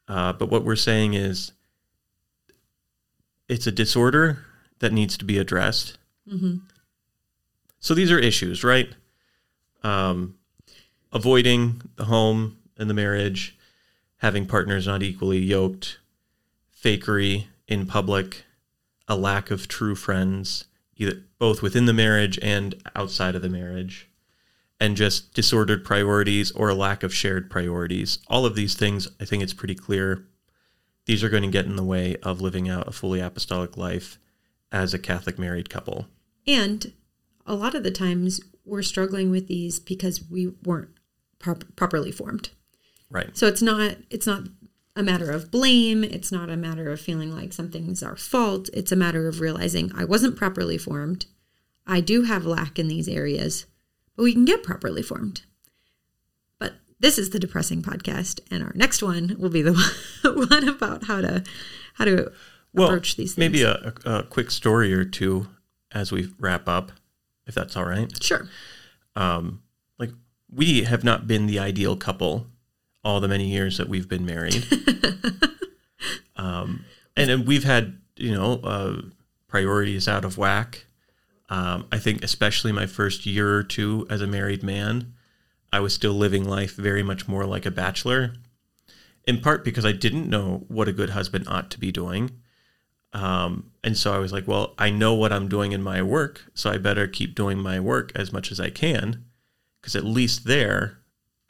Uh, 0.09 0.33
but 0.33 0.51
what 0.51 0.65
we're 0.65 0.77
saying 0.77 1.15
is 1.15 1.53
it's 3.49 3.67
a 3.67 3.73
disorder 3.73 4.39
that 4.81 4.93
needs 4.93 5.17
to 5.19 5.25
be 5.25 5.39
addressed. 5.39 5.99
So 7.81 7.95
these 7.95 8.11
are 8.13 8.19
issues 8.19 8.63
right? 8.65 8.89
Um, 9.83 10.37
avoiding 11.13 11.83
the 11.97 12.05
home 12.05 12.59
and 12.79 12.89
the 12.89 12.95
marriage 12.95 13.57
having 14.19 14.47
partners 14.47 14.87
not 14.87 15.03
equally 15.03 15.39
yoked 15.39 15.99
fakery 16.85 17.47
in 17.69 17.87
public 17.87 18.45
a 19.09 19.17
lack 19.17 19.51
of 19.51 19.67
true 19.69 19.95
friends 19.97 20.67
either 20.97 21.23
both 21.39 21.61
within 21.63 21.87
the 21.87 21.93
marriage 21.93 22.39
and 22.41 22.75
outside 22.95 23.35
of 23.35 23.43
the 23.43 23.49
marriage 23.49 24.09
and 24.83 24.97
just 24.97 25.33
disordered 25.33 25.85
priorities 25.85 26.51
or 26.53 26.69
a 26.69 26.75
lack 26.75 27.03
of 27.03 27.15
shared 27.15 27.49
priorities 27.49 28.19
all 28.27 28.45
of 28.45 28.57
these 28.57 28.75
things 28.75 29.09
i 29.21 29.25
think 29.25 29.43
it's 29.43 29.55
pretty 29.55 29.75
clear 29.77 30.27
these 31.07 31.23
are 31.23 31.29
going 31.29 31.43
to 31.43 31.49
get 31.49 31.67
in 31.67 31.77
the 31.77 31.85
way 31.85 32.17
of 32.23 32.41
living 32.41 32.69
out 32.69 32.89
a 32.89 32.93
fully 32.93 33.21
apostolic 33.21 33.77
life 33.77 34.19
as 34.71 34.93
a 34.93 34.99
catholic 34.99 35.39
married 35.39 35.71
couple 35.71 36.07
And 36.47 36.93
a 37.47 37.55
lot 37.55 37.75
of 37.75 37.85
the 37.85 37.91
times 37.91 38.41
we're 38.65 38.83
struggling 38.83 39.31
with 39.31 39.47
these 39.49 39.79
because 39.79 40.29
we 40.31 40.53
weren't 40.65 40.91
prop- 41.39 41.77
properly 41.77 42.13
formed. 42.13 42.51
right 43.11 43.37
So 43.37 43.47
it's 43.47 43.63
not 43.63 43.97
it's 44.11 44.27
not 44.27 44.43
a 44.95 45.03
matter 45.03 45.31
of 45.31 45.51
blame, 45.51 46.05
it's 46.05 46.31
not 46.31 46.51
a 46.51 46.57
matter 46.57 46.91
of 46.91 47.01
feeling 47.01 47.35
like 47.35 47.53
something's 47.53 48.03
our 48.03 48.17
fault. 48.17 48.69
It's 48.75 48.93
a 48.93 48.97
matter 48.97 49.27
of 49.29 49.41
realizing 49.41 49.91
I 49.97 50.05
wasn't 50.05 50.37
properly 50.37 50.79
formed. 50.79 51.27
I 51.87 52.01
do 52.01 52.23
have 52.23 52.45
lack 52.45 52.79
in 52.79 52.89
these 52.89 53.09
areas, 53.09 53.67
but 54.17 54.23
we 54.23 54.33
can 54.33 54.45
get 54.45 54.63
properly 54.63 55.03
formed. 55.03 55.43
But 56.59 56.75
this 57.01 57.19
is 57.19 57.31
the 57.31 57.39
depressing 57.39 57.83
podcast 57.83 58.41
and 58.51 58.63
our 58.63 58.73
next 58.75 59.03
one 59.03 59.37
will 59.39 59.51
be 59.51 59.63
the 59.63 59.75
one 60.51 60.69
about 60.69 61.05
how 61.05 61.21
to 61.21 61.43
how 61.95 62.05
to 62.05 62.33
approach 62.75 63.17
these 63.17 63.35
things. 63.35 63.39
maybe 63.39 63.63
a, 63.63 63.93
a, 64.07 64.23
quick 64.23 64.51
story 64.51 64.95
or 64.95 65.05
two 65.05 65.47
as 65.93 66.11
we 66.11 66.33
wrap 66.39 66.67
up 66.69 66.91
if 67.47 67.55
that's 67.55 67.77
all 67.77 67.85
right 67.85 68.11
Sure. 68.23 68.49
um, 69.15 69.63
like 69.99 70.11
we 70.51 70.85
have 70.85 71.05
not 71.05 71.27
been 71.27 71.47
the 71.47 71.59
ideal 71.59 71.97
couple 71.97 72.47
all 73.05 73.21
the 73.21 73.29
many 73.29 73.49
years 73.51 73.79
that 73.79 73.89
we've 73.89 74.09
been 74.09 74.25
married. 74.25 74.65
um, 76.37 76.85
and 77.17 77.47
we've 77.47 77.65
had, 77.65 77.99
you 78.17 78.33
know, 78.33 78.61
uh, 78.63 79.03
priorities 79.49 80.09
out 80.09 80.25
of 80.25 80.39
whack. 80.39 80.87
Um, 81.53 81.87
I 81.93 81.99
think, 81.99 82.25
especially 82.25 82.73
my 82.73 82.87
first 82.87 83.27
year 83.27 83.55
or 83.55 83.63
two 83.63 84.07
as 84.09 84.23
a 84.23 84.27
married 84.27 84.63
man, 84.63 85.13
I 85.71 85.81
was 85.81 85.93
still 85.93 86.15
living 86.15 86.45
life 86.45 86.77
very 86.77 87.03
much 87.03 87.29
more 87.29 87.45
like 87.45 87.67
a 87.67 87.71
bachelor, 87.71 88.33
in 89.25 89.41
part 89.43 89.63
because 89.63 89.85
I 89.85 89.93
didn't 89.93 90.31
know 90.31 90.65
what 90.69 90.89
a 90.89 90.93
good 90.93 91.11
husband 91.11 91.45
ought 91.49 91.71
to 91.73 91.79
be 91.79 91.93
doing. 91.93 92.31
Um, 93.13 93.71
and 93.85 93.99
so 93.99 94.15
I 94.15 94.19
was 94.19 94.33
like, 94.33 94.49
well, 94.49 94.73
I 94.79 94.89
know 94.89 95.13
what 95.13 95.31
I'm 95.31 95.49
doing 95.49 95.73
in 95.73 95.83
my 95.83 96.01
work, 96.01 96.41
so 96.55 96.71
I 96.71 96.79
better 96.79 97.07
keep 97.07 97.35
doing 97.35 97.59
my 97.59 97.79
work 97.79 98.13
as 98.15 98.33
much 98.33 98.51
as 98.51 98.59
I 98.59 98.71
can, 98.71 99.25
because 99.81 99.95
at 99.95 100.05
least 100.05 100.47
there 100.47 101.01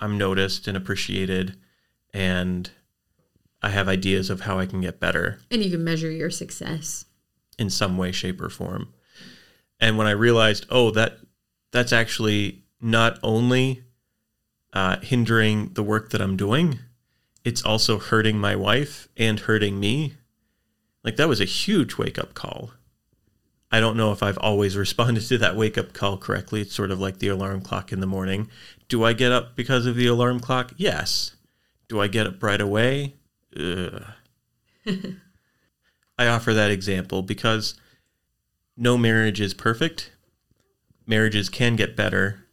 I'm 0.00 0.18
noticed 0.18 0.66
and 0.66 0.76
appreciated, 0.76 1.56
and 2.12 2.68
I 3.62 3.68
have 3.70 3.86
ideas 3.86 4.30
of 4.30 4.40
how 4.40 4.58
I 4.58 4.66
can 4.66 4.80
get 4.80 4.98
better 4.98 5.38
And 5.52 5.62
you 5.62 5.70
can 5.70 5.84
measure 5.84 6.10
your 6.10 6.30
success. 6.30 7.04
in 7.56 7.70
some 7.70 7.96
way, 7.96 8.10
shape, 8.10 8.40
or 8.40 8.50
form. 8.50 8.92
And 9.82 9.98
when 9.98 10.06
I 10.06 10.12
realized, 10.12 10.64
oh, 10.70 10.92
that 10.92 11.18
that's 11.72 11.92
actually 11.92 12.62
not 12.80 13.18
only 13.20 13.82
uh, 14.72 14.98
hindering 15.00 15.70
the 15.72 15.82
work 15.82 16.10
that 16.10 16.22
I'm 16.22 16.36
doing, 16.36 16.78
it's 17.44 17.64
also 17.64 17.98
hurting 17.98 18.38
my 18.38 18.54
wife 18.54 19.08
and 19.16 19.40
hurting 19.40 19.80
me. 19.80 20.14
Like 21.02 21.16
that 21.16 21.28
was 21.28 21.40
a 21.40 21.44
huge 21.44 21.98
wake 21.98 22.16
up 22.16 22.32
call. 22.32 22.70
I 23.72 23.80
don't 23.80 23.96
know 23.96 24.12
if 24.12 24.22
I've 24.22 24.38
always 24.38 24.76
responded 24.84 25.26
to 25.26 25.38
that 25.38 25.56
wake 25.56 25.76
up 25.76 25.92
call 25.92 26.16
correctly. 26.16 26.60
It's 26.60 26.74
sort 26.74 26.92
of 26.92 27.00
like 27.00 27.18
the 27.18 27.28
alarm 27.28 27.62
clock 27.62 27.90
in 27.92 27.98
the 27.98 28.06
morning. 28.06 28.48
Do 28.88 29.02
I 29.02 29.14
get 29.14 29.32
up 29.32 29.56
because 29.56 29.84
of 29.86 29.96
the 29.96 30.06
alarm 30.06 30.38
clock? 30.38 30.72
Yes. 30.76 31.34
Do 31.88 32.00
I 32.00 32.06
get 32.06 32.28
up 32.28 32.40
right 32.40 32.60
away? 32.60 33.16
Ugh. 33.58 34.04
I 36.18 36.28
offer 36.28 36.54
that 36.54 36.70
example 36.70 37.22
because 37.22 37.74
no 38.76 38.96
marriage 38.96 39.40
is 39.40 39.54
perfect. 39.54 40.12
Marriages 41.06 41.48
can 41.48 41.76
get 41.76 41.96
better. 41.96 42.46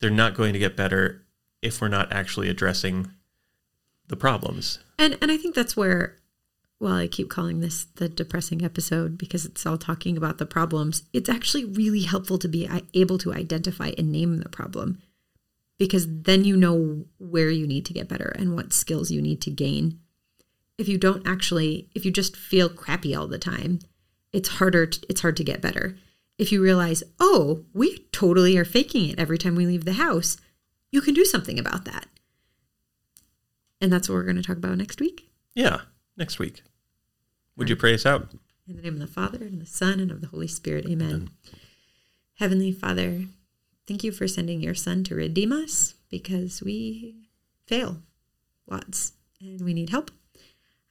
They're 0.00 0.10
not 0.10 0.34
going 0.34 0.52
to 0.52 0.58
get 0.58 0.76
better 0.76 1.24
if 1.62 1.80
we're 1.80 1.88
not 1.88 2.12
actually 2.12 2.48
addressing 2.48 3.10
the 4.08 4.16
problems. 4.16 4.78
And 4.98 5.18
and 5.20 5.30
I 5.30 5.36
think 5.36 5.54
that's 5.54 5.76
where 5.76 6.16
well, 6.78 6.94
I 6.94 7.08
keep 7.08 7.30
calling 7.30 7.60
this 7.60 7.86
the 7.96 8.08
depressing 8.08 8.62
episode 8.62 9.16
because 9.16 9.46
it's 9.46 9.64
all 9.64 9.78
talking 9.78 10.16
about 10.16 10.38
the 10.38 10.46
problems. 10.46 11.04
It's 11.12 11.30
actually 11.30 11.64
really 11.64 12.02
helpful 12.02 12.38
to 12.38 12.48
be 12.48 12.68
able 12.94 13.18
to 13.18 13.32
identify 13.32 13.92
and 13.96 14.12
name 14.12 14.38
the 14.38 14.48
problem 14.48 15.00
because 15.78 16.06
then 16.08 16.44
you 16.44 16.56
know 16.56 17.04
where 17.18 17.50
you 17.50 17.66
need 17.66 17.86
to 17.86 17.92
get 17.92 18.08
better 18.08 18.34
and 18.38 18.54
what 18.54 18.72
skills 18.72 19.10
you 19.10 19.22
need 19.22 19.40
to 19.42 19.50
gain. 19.50 20.00
If 20.78 20.88
you 20.88 20.98
don't 20.98 21.26
actually 21.26 21.88
if 21.94 22.04
you 22.04 22.10
just 22.10 22.36
feel 22.36 22.68
crappy 22.68 23.14
all 23.14 23.26
the 23.26 23.38
time, 23.38 23.80
it's 24.36 24.50
harder 24.50 24.84
to, 24.86 25.06
it's 25.08 25.22
hard 25.22 25.36
to 25.38 25.44
get 25.44 25.62
better. 25.62 25.96
If 26.38 26.52
you 26.52 26.62
realize, 26.62 27.02
"Oh, 27.18 27.64
we 27.72 28.06
totally 28.12 28.58
are 28.58 28.66
faking 28.66 29.08
it 29.08 29.18
every 29.18 29.38
time 29.38 29.54
we 29.54 29.66
leave 29.66 29.86
the 29.86 29.94
house." 29.94 30.36
You 30.90 31.00
can 31.00 31.14
do 31.14 31.24
something 31.24 31.58
about 31.58 31.84
that. 31.86 32.06
And 33.80 33.92
that's 33.92 34.08
what 34.08 34.14
we're 34.14 34.24
going 34.24 34.36
to 34.36 34.42
talk 34.42 34.56
about 34.56 34.78
next 34.78 35.00
week. 35.00 35.28
Yeah, 35.54 35.80
next 36.16 36.38
week. 36.38 36.62
Would 37.56 37.68
you 37.68 37.76
pray 37.76 37.94
us 37.94 38.06
out? 38.06 38.32
In 38.68 38.76
the 38.76 38.82
name 38.82 38.94
of 38.94 39.00
the 39.00 39.06
Father, 39.06 39.38
and 39.38 39.60
the 39.60 39.66
Son, 39.66 40.00
and 40.00 40.10
of 40.10 40.20
the 40.20 40.28
Holy 40.28 40.48
Spirit. 40.48 40.86
Amen. 40.86 41.30
Heavenly 42.34 42.72
Father, 42.72 43.24
thank 43.86 44.04
you 44.04 44.12
for 44.12 44.28
sending 44.28 44.60
your 44.60 44.74
Son 44.74 45.02
to 45.04 45.14
redeem 45.14 45.52
us 45.52 45.94
because 46.10 46.62
we 46.62 47.16
fail 47.66 48.02
lots 48.66 49.12
and 49.40 49.62
we 49.62 49.72
need 49.72 49.90
help. 49.90 50.10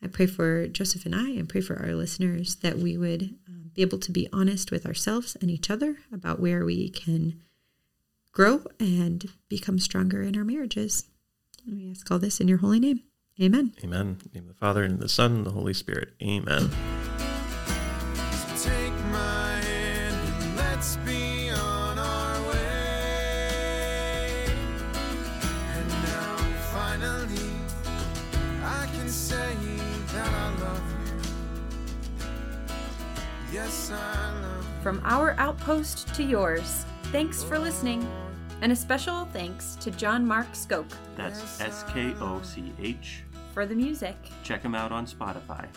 I 0.04 0.08
pray 0.08 0.28
for 0.28 0.68
Joseph 0.68 1.06
and 1.06 1.16
I, 1.16 1.30
and 1.30 1.50
pray 1.50 1.62
for 1.62 1.82
our 1.82 1.94
listeners 1.94 2.56
that 2.58 2.78
we 2.78 2.98
would 2.98 3.36
um, 3.48 3.72
be 3.74 3.82
able 3.82 4.00
to 4.00 4.12
be 4.12 4.28
honest 4.32 4.72
with 4.72 4.86
ourselves 4.86 5.36
and 5.42 5.50
each 5.50 5.70
other 5.70 5.98
about 6.14 6.40
where 6.40 6.64
we 6.66 6.90
can 6.90 7.42
grow 8.32 8.62
and 8.80 9.26
become 9.50 9.80
stronger 9.80 10.22
in 10.22 10.38
our 10.38 10.44
marriages. 10.44 11.06
And 11.66 11.78
we 11.78 11.90
ask 11.90 12.10
all 12.12 12.20
this 12.20 12.40
in 12.40 12.48
your 12.48 12.60
holy 12.60 12.80
name. 12.80 13.02
Amen. 13.42 13.74
Amen. 13.84 14.18
Name 14.34 14.44
of 14.44 14.50
the 14.50 14.54
Father 14.54 14.84
and 14.84 15.00
the 15.00 15.10
Son 15.10 15.34
and 15.34 15.46
the 15.46 15.52
Holy 15.52 15.74
Spirit. 15.74 16.14
Amen. 16.22 16.70
From 34.82 35.02
our 35.04 35.36
outpost 35.40 36.14
to 36.16 36.24
yours, 36.24 36.86
thanks 37.12 37.44
for 37.44 37.58
listening. 37.60 38.08
And 38.62 38.72
a 38.72 38.76
special 38.76 39.26
thanks 39.34 39.76
to 39.82 39.92
John 39.92 40.26
Mark 40.26 40.48
Skoch 40.54 40.90
That's 41.18 41.60
S 41.60 41.84
K 41.90 42.14
O 42.20 42.42
C 42.42 42.72
H. 42.80 43.24
for 43.54 43.66
the 43.66 43.76
music. 43.76 44.16
Check 44.44 44.62
him 44.62 44.74
out 44.76 44.92
on 44.92 45.06
Spotify. 45.06 45.68